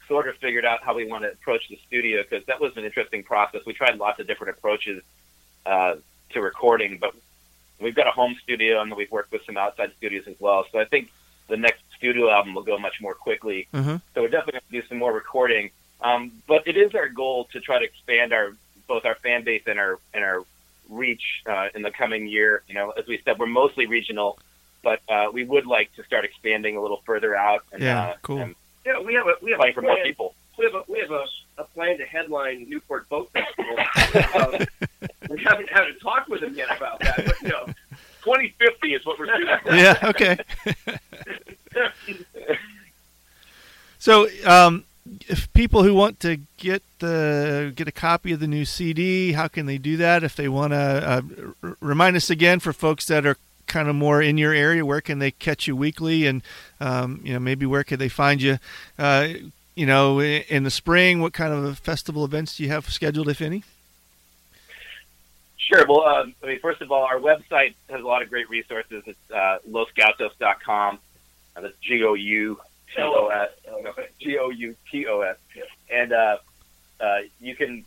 sort 0.07 0.27
of 0.27 0.37
figured 0.37 0.65
out 0.65 0.83
how 0.83 0.93
we 0.95 1.07
want 1.07 1.23
to 1.23 1.31
approach 1.31 1.67
the 1.69 1.79
studio, 1.87 2.23
because 2.23 2.45
that 2.45 2.59
was 2.59 2.75
an 2.77 2.85
interesting 2.85 3.23
process. 3.23 3.61
We 3.65 3.73
tried 3.73 3.97
lots 3.97 4.19
of 4.19 4.27
different 4.27 4.57
approaches 4.57 5.03
uh, 5.65 5.95
to 6.31 6.41
recording, 6.41 6.97
but 6.99 7.13
we've 7.79 7.95
got 7.95 8.07
a 8.07 8.11
home 8.11 8.35
studio, 8.43 8.81
and 8.81 8.95
we've 8.95 9.11
worked 9.11 9.31
with 9.31 9.45
some 9.45 9.57
outside 9.57 9.91
studios 9.97 10.27
as 10.27 10.35
well. 10.39 10.65
So 10.71 10.79
I 10.79 10.85
think 10.85 11.09
the 11.47 11.57
next 11.57 11.83
studio 11.95 12.29
album 12.29 12.55
will 12.55 12.63
go 12.63 12.77
much 12.77 13.01
more 13.01 13.13
quickly. 13.13 13.67
Uh-huh. 13.73 13.99
So 14.13 14.21
we're 14.21 14.29
definitely 14.29 14.59
going 14.59 14.71
to 14.71 14.81
do 14.81 14.87
some 14.87 14.97
more 14.97 15.13
recording. 15.13 15.71
Um, 16.01 16.31
but 16.47 16.67
it 16.67 16.77
is 16.77 16.93
our 16.93 17.07
goal 17.07 17.45
to 17.53 17.59
try 17.59 17.79
to 17.79 17.85
expand 17.85 18.33
our 18.33 18.53
both 18.87 19.05
our 19.05 19.15
fan 19.15 19.43
base 19.43 19.63
and 19.65 19.79
our 19.79 19.97
and 20.13 20.23
our 20.23 20.43
reach 20.89 21.41
uh, 21.47 21.69
in 21.73 21.81
the 21.81 21.91
coming 21.91 22.27
year. 22.27 22.63
You 22.67 22.75
know, 22.75 22.91
as 22.91 23.07
we 23.07 23.19
said, 23.23 23.39
we're 23.39 23.47
mostly 23.47 23.85
regional, 23.85 24.37
but 24.83 25.01
uh, 25.09 25.27
we 25.33 25.43
would 25.43 25.65
like 25.65 25.93
to 25.95 26.03
start 26.03 26.25
expanding 26.25 26.77
a 26.77 26.81
little 26.81 27.01
further 27.05 27.35
out. 27.35 27.63
And, 27.71 27.81
Yeah, 27.81 28.09
uh, 28.09 28.15
cool. 28.21 28.39
And 28.39 28.55
Yeah, 28.85 28.99
we 29.01 29.13
have 29.15 29.27
a 29.27 29.33
we 29.41 29.51
have 29.51 29.59
playing 29.59 29.71
a 29.71 29.75
for 29.75 29.81
more 29.81 29.93
plan. 29.95 30.05
people. 30.05 30.35
We 30.57 30.65
have 30.65 30.75
a 30.75 30.83
we 30.87 30.99
have 30.99 31.11
a, 31.11 31.25
a 31.57 31.63
plan 31.63 31.97
to 31.97 32.05
headline 32.05 32.69
Newport 32.69 33.07
Folk 33.07 33.31
Festival. 33.31 33.77
um, 34.41 34.67
we 35.29 35.43
haven't 35.43 35.69
had 35.69 35.83
a 35.87 35.93
talk 35.95 36.27
with 36.27 36.43
him 36.43 36.53
yet 36.53 36.75
about 36.75 36.99
that, 37.01 37.25
but 37.25 37.41
you 37.41 37.49
know, 37.49 37.65
2050 38.23 38.93
is 38.93 39.05
what 39.05 39.17
we're 39.19 39.27
shooting 39.27 39.57
for. 39.63 39.75
Yeah. 39.75 39.97
Okay. 40.03 40.37
So, 43.97 44.27
um, 44.45 44.83
if 45.27 45.51
people 45.53 45.81
who 45.81 45.93
want 45.95 46.19
to 46.19 46.37
get 46.57 46.83
the 46.99 47.73
get 47.75 47.87
a 47.87 47.91
copy 47.91 48.31
of 48.33 48.39
the 48.39 48.45
new 48.47 48.63
CD, 48.63 49.31
how 49.31 49.47
can 49.47 49.65
they 49.65 49.79
do 49.79 49.97
that? 49.97 50.23
If 50.23 50.35
they 50.35 50.47
want 50.47 50.73
to 50.73 50.77
uh, 50.77 51.21
r- 51.63 51.77
remind 51.79 52.15
us 52.15 52.29
again 52.29 52.59
for 52.59 52.71
folks 52.71 53.07
that 53.07 53.25
are 53.25 53.37
kind 53.67 53.87
of 53.89 53.95
more 53.95 54.21
in 54.21 54.37
your 54.37 54.53
area, 54.53 54.85
where 54.85 55.01
can 55.01 55.19
they 55.19 55.31
catch 55.31 55.67
you 55.67 55.75
weekly, 55.75 56.25
and 56.25 56.41
um, 56.79 57.21
you 57.23 57.33
know 57.33 57.39
maybe 57.39 57.65
where 57.65 57.83
could 57.83 57.99
they 57.99 58.09
find 58.09 58.41
you? 58.41 58.57
Uh, 58.97 59.29
you 59.75 59.85
know, 59.85 60.21
in 60.21 60.63
the 60.63 60.71
spring, 60.71 61.21
what 61.21 61.33
kind 61.33 61.53
of 61.53 61.77
festival 61.79 62.23
events 62.23 62.55
do 62.57 62.63
you 62.63 62.69
have 62.69 62.89
scheduled, 62.89 63.27
if 63.27 63.41
any? 63.41 63.63
Sure. 65.57 65.85
Well, 65.87 66.05
um, 66.05 66.35
I 66.43 66.47
mean, 66.47 66.59
first 66.59 66.81
of 66.81 66.91
all, 66.91 67.03
our 67.03 67.19
website 67.19 67.73
has 67.89 68.01
a 68.01 68.05
lot 68.05 68.21
of 68.21 68.29
great 68.29 68.49
resources. 68.49 69.03
It's 69.05 69.31
uh, 69.31 69.57
losgoutos.com. 69.69 70.99
Uh, 71.55 71.61
that's 71.61 71.77
G 71.79 72.03
O 72.03 72.13
U 72.13 72.59
T 72.95 73.01
O 73.01 73.27
S. 73.27 73.49
G 74.19 74.37
O 74.37 74.49
U 74.49 74.75
T 74.91 75.07
O 75.07 75.21
S. 75.21 75.37
And 75.91 76.13
uh, 76.13 76.37
uh, 76.99 77.17
you 77.41 77.55
can 77.55 77.83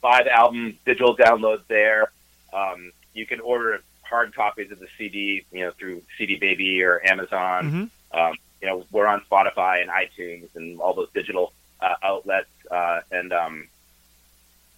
buy 0.00 0.22
the 0.22 0.32
album 0.32 0.78
digital 0.86 1.16
download 1.16 1.62
there. 1.66 2.10
Um, 2.52 2.92
you 3.12 3.26
can 3.26 3.40
order 3.40 3.82
hard 4.08 4.34
copies 4.34 4.70
of 4.72 4.78
the 4.78 4.88
CD, 4.96 5.44
you 5.52 5.60
know, 5.64 5.72
through 5.78 6.02
CD 6.16 6.36
Baby 6.36 6.82
or 6.82 7.00
Amazon. 7.06 7.90
Mhm. 8.12 8.18
Um, 8.18 8.34
you 8.60 8.66
know, 8.68 8.84
we're 8.90 9.06
on 9.06 9.20
Spotify 9.30 9.80
and 9.82 9.90
iTunes 9.90 10.48
and 10.56 10.80
all 10.80 10.94
those 10.94 11.10
digital 11.12 11.52
uh, 11.80 11.94
outlets. 12.02 12.48
Uh, 12.70 13.00
and 13.12 13.32
um, 13.32 13.68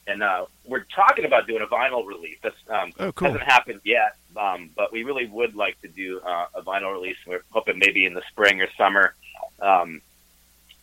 and 0.06 0.22
uh, 0.22 0.46
we're 0.64 0.84
talking 0.94 1.24
about 1.24 1.46
doing 1.46 1.62
a 1.62 1.66
vinyl 1.66 2.04
release. 2.06 2.38
That's 2.42 2.56
um, 2.68 2.92
Oh, 2.98 3.12
cool. 3.12 3.28
hasn't 3.28 3.44
happened 3.44 3.80
yet, 3.84 4.16
um, 4.36 4.70
but 4.76 4.92
we 4.92 5.04
really 5.04 5.26
would 5.26 5.54
like 5.54 5.80
to 5.82 5.88
do 5.88 6.20
uh, 6.20 6.46
a 6.54 6.62
vinyl 6.62 6.92
release. 6.92 7.16
We're 7.26 7.42
hoping 7.50 7.78
maybe 7.78 8.04
in 8.06 8.14
the 8.14 8.22
spring 8.30 8.60
or 8.60 8.68
summer. 8.76 9.14
Um, 9.60 10.00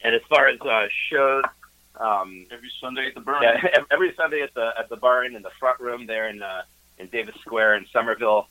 and 0.04 0.16
as 0.16 0.22
far 0.30 0.48
as 0.48 0.60
uh, 0.62 0.88
shows, 1.10 1.44
um, 2.00 2.46
Every 2.52 2.72
Sunday 2.80 3.08
at 3.08 3.16
the 3.16 3.22
Burren. 3.22 3.42
yeah, 3.44 3.80
every 3.92 4.14
Sunday 4.16 4.42
at 4.42 4.54
the 4.54 4.72
at 4.78 4.88
the 4.88 4.96
Burren 4.98 5.36
in 5.36 5.42
the 5.42 5.50
front 5.60 5.80
room 5.80 6.06
there 6.06 6.30
in 6.30 6.42
uh, 6.42 6.62
in 6.98 7.08
Davis 7.08 7.36
Square 7.42 7.76
in 7.76 7.86
Somerville, 7.92 8.48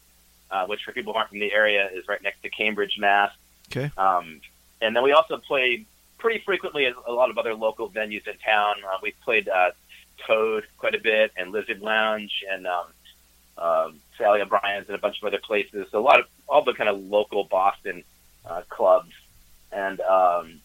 uh, 0.50 0.66
which 0.66 0.82
for 0.84 0.92
people 0.92 1.12
who 1.12 1.18
aren't 1.18 1.30
from 1.30 1.40
the 1.40 1.52
area 1.52 1.88
is 1.92 2.06
right 2.08 2.22
next 2.22 2.42
to 2.42 2.50
Cambridge, 2.50 2.96
Mass. 2.98 3.32
Okay. 3.70 3.90
Um, 3.96 4.40
and 4.80 4.94
then 4.94 5.02
we 5.02 5.12
also 5.12 5.38
play 5.38 5.86
pretty 6.18 6.42
frequently 6.44 6.86
at 6.86 6.94
a 7.06 7.12
lot 7.12 7.30
of 7.30 7.38
other 7.38 7.54
local 7.54 7.90
venues 7.90 8.26
in 8.26 8.36
town. 8.38 8.76
Uh, 8.84 8.98
we've 9.02 9.18
played 9.24 9.48
uh, 9.48 9.70
Toad 10.26 10.64
quite 10.78 10.94
a 10.94 11.00
bit, 11.00 11.32
and 11.36 11.52
Lizard 11.52 11.80
Lounge, 11.80 12.44
and 12.50 12.66
um, 12.66 12.86
um, 13.58 14.00
Sally 14.16 14.40
O'Brien's, 14.40 14.86
and 14.88 14.94
a 14.94 14.98
bunch 14.98 15.18
of 15.20 15.26
other 15.26 15.38
places. 15.38 15.88
So 15.90 15.98
a 15.98 16.00
lot 16.00 16.20
of 16.20 16.26
all 16.48 16.64
the 16.64 16.74
kind 16.74 16.88
of 16.88 17.00
local 17.00 17.44
Boston 17.44 18.04
uh, 18.44 18.62
clubs, 18.68 19.12
and 19.72 20.00
um, 20.00 20.60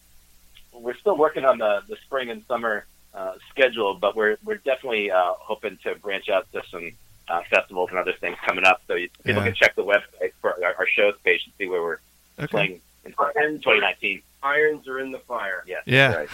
we're 0.72 0.96
still 0.96 1.16
working 1.16 1.44
on 1.44 1.58
the 1.58 1.82
the 1.88 1.96
spring 2.04 2.30
and 2.30 2.44
summer 2.46 2.86
uh, 3.14 3.34
schedule, 3.50 3.94
but 3.94 4.16
we're 4.16 4.36
we're 4.44 4.56
definitely 4.56 5.10
uh, 5.10 5.34
hoping 5.38 5.78
to 5.84 5.94
branch 5.96 6.28
out 6.28 6.50
to 6.52 6.62
some 6.70 6.92
uh, 7.28 7.42
festivals 7.50 7.90
and 7.90 7.98
other 7.98 8.12
things 8.20 8.36
coming 8.46 8.64
up. 8.64 8.82
So 8.88 8.94
you, 8.94 9.08
people 9.24 9.42
Yeah. 9.42 9.48
can 9.48 9.54
check 9.54 9.74
the 9.76 9.84
website 9.84 10.32
for 10.40 10.52
our, 10.64 10.74
our 10.78 10.86
shows 10.86 11.14
page 11.24 11.42
and 11.44 11.52
see 11.58 11.66
where 11.68 11.82
we're 11.82 11.98
Okay. 12.38 12.46
playing 12.48 12.80
in 13.04 13.12
2019. 13.12 14.22
Irons 14.42 14.88
are 14.88 14.98
in 14.98 15.12
the 15.12 15.18
fire. 15.20 15.62
Yes, 15.66 15.82
Yeah. 15.86 16.24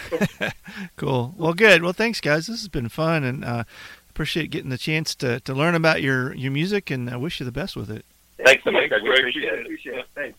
right. 0.41 0.53
Cool. 0.97 1.35
Well, 1.37 1.53
good. 1.55 1.83
Well, 1.83 1.93
thanks, 1.93 2.21
guys. 2.21 2.47
This 2.47 2.61
has 2.61 2.69
been 2.69 2.89
fun, 2.89 3.25
and 3.25 3.45
uh, 3.45 3.65
appreciate 4.11 4.51
getting 4.51 4.71
the 4.71 4.79
chance 4.79 5.15
to, 5.17 5.41
to 5.41 5.53
learn 5.55 5.75
about 5.75 6.03
your, 6.03 6.35
your 6.35 6.51
music, 6.53 6.91
and 6.91 7.09
I 7.11 7.17
wish 7.17 7.41
you 7.41 7.47
the 7.47 7.53
best 7.53 7.77
with 7.77 7.91
it. 7.91 8.05
Thanks 8.45 8.65
so 8.65 8.71
much, 8.71 8.89
Thanks, 8.89 8.91
Greg. 8.91 9.03
We 9.03 9.11
appreciate 9.19 9.53
it. 9.53 9.61
Appreciate 9.63 9.99
it. 9.99 10.07
Thanks. 10.15 10.39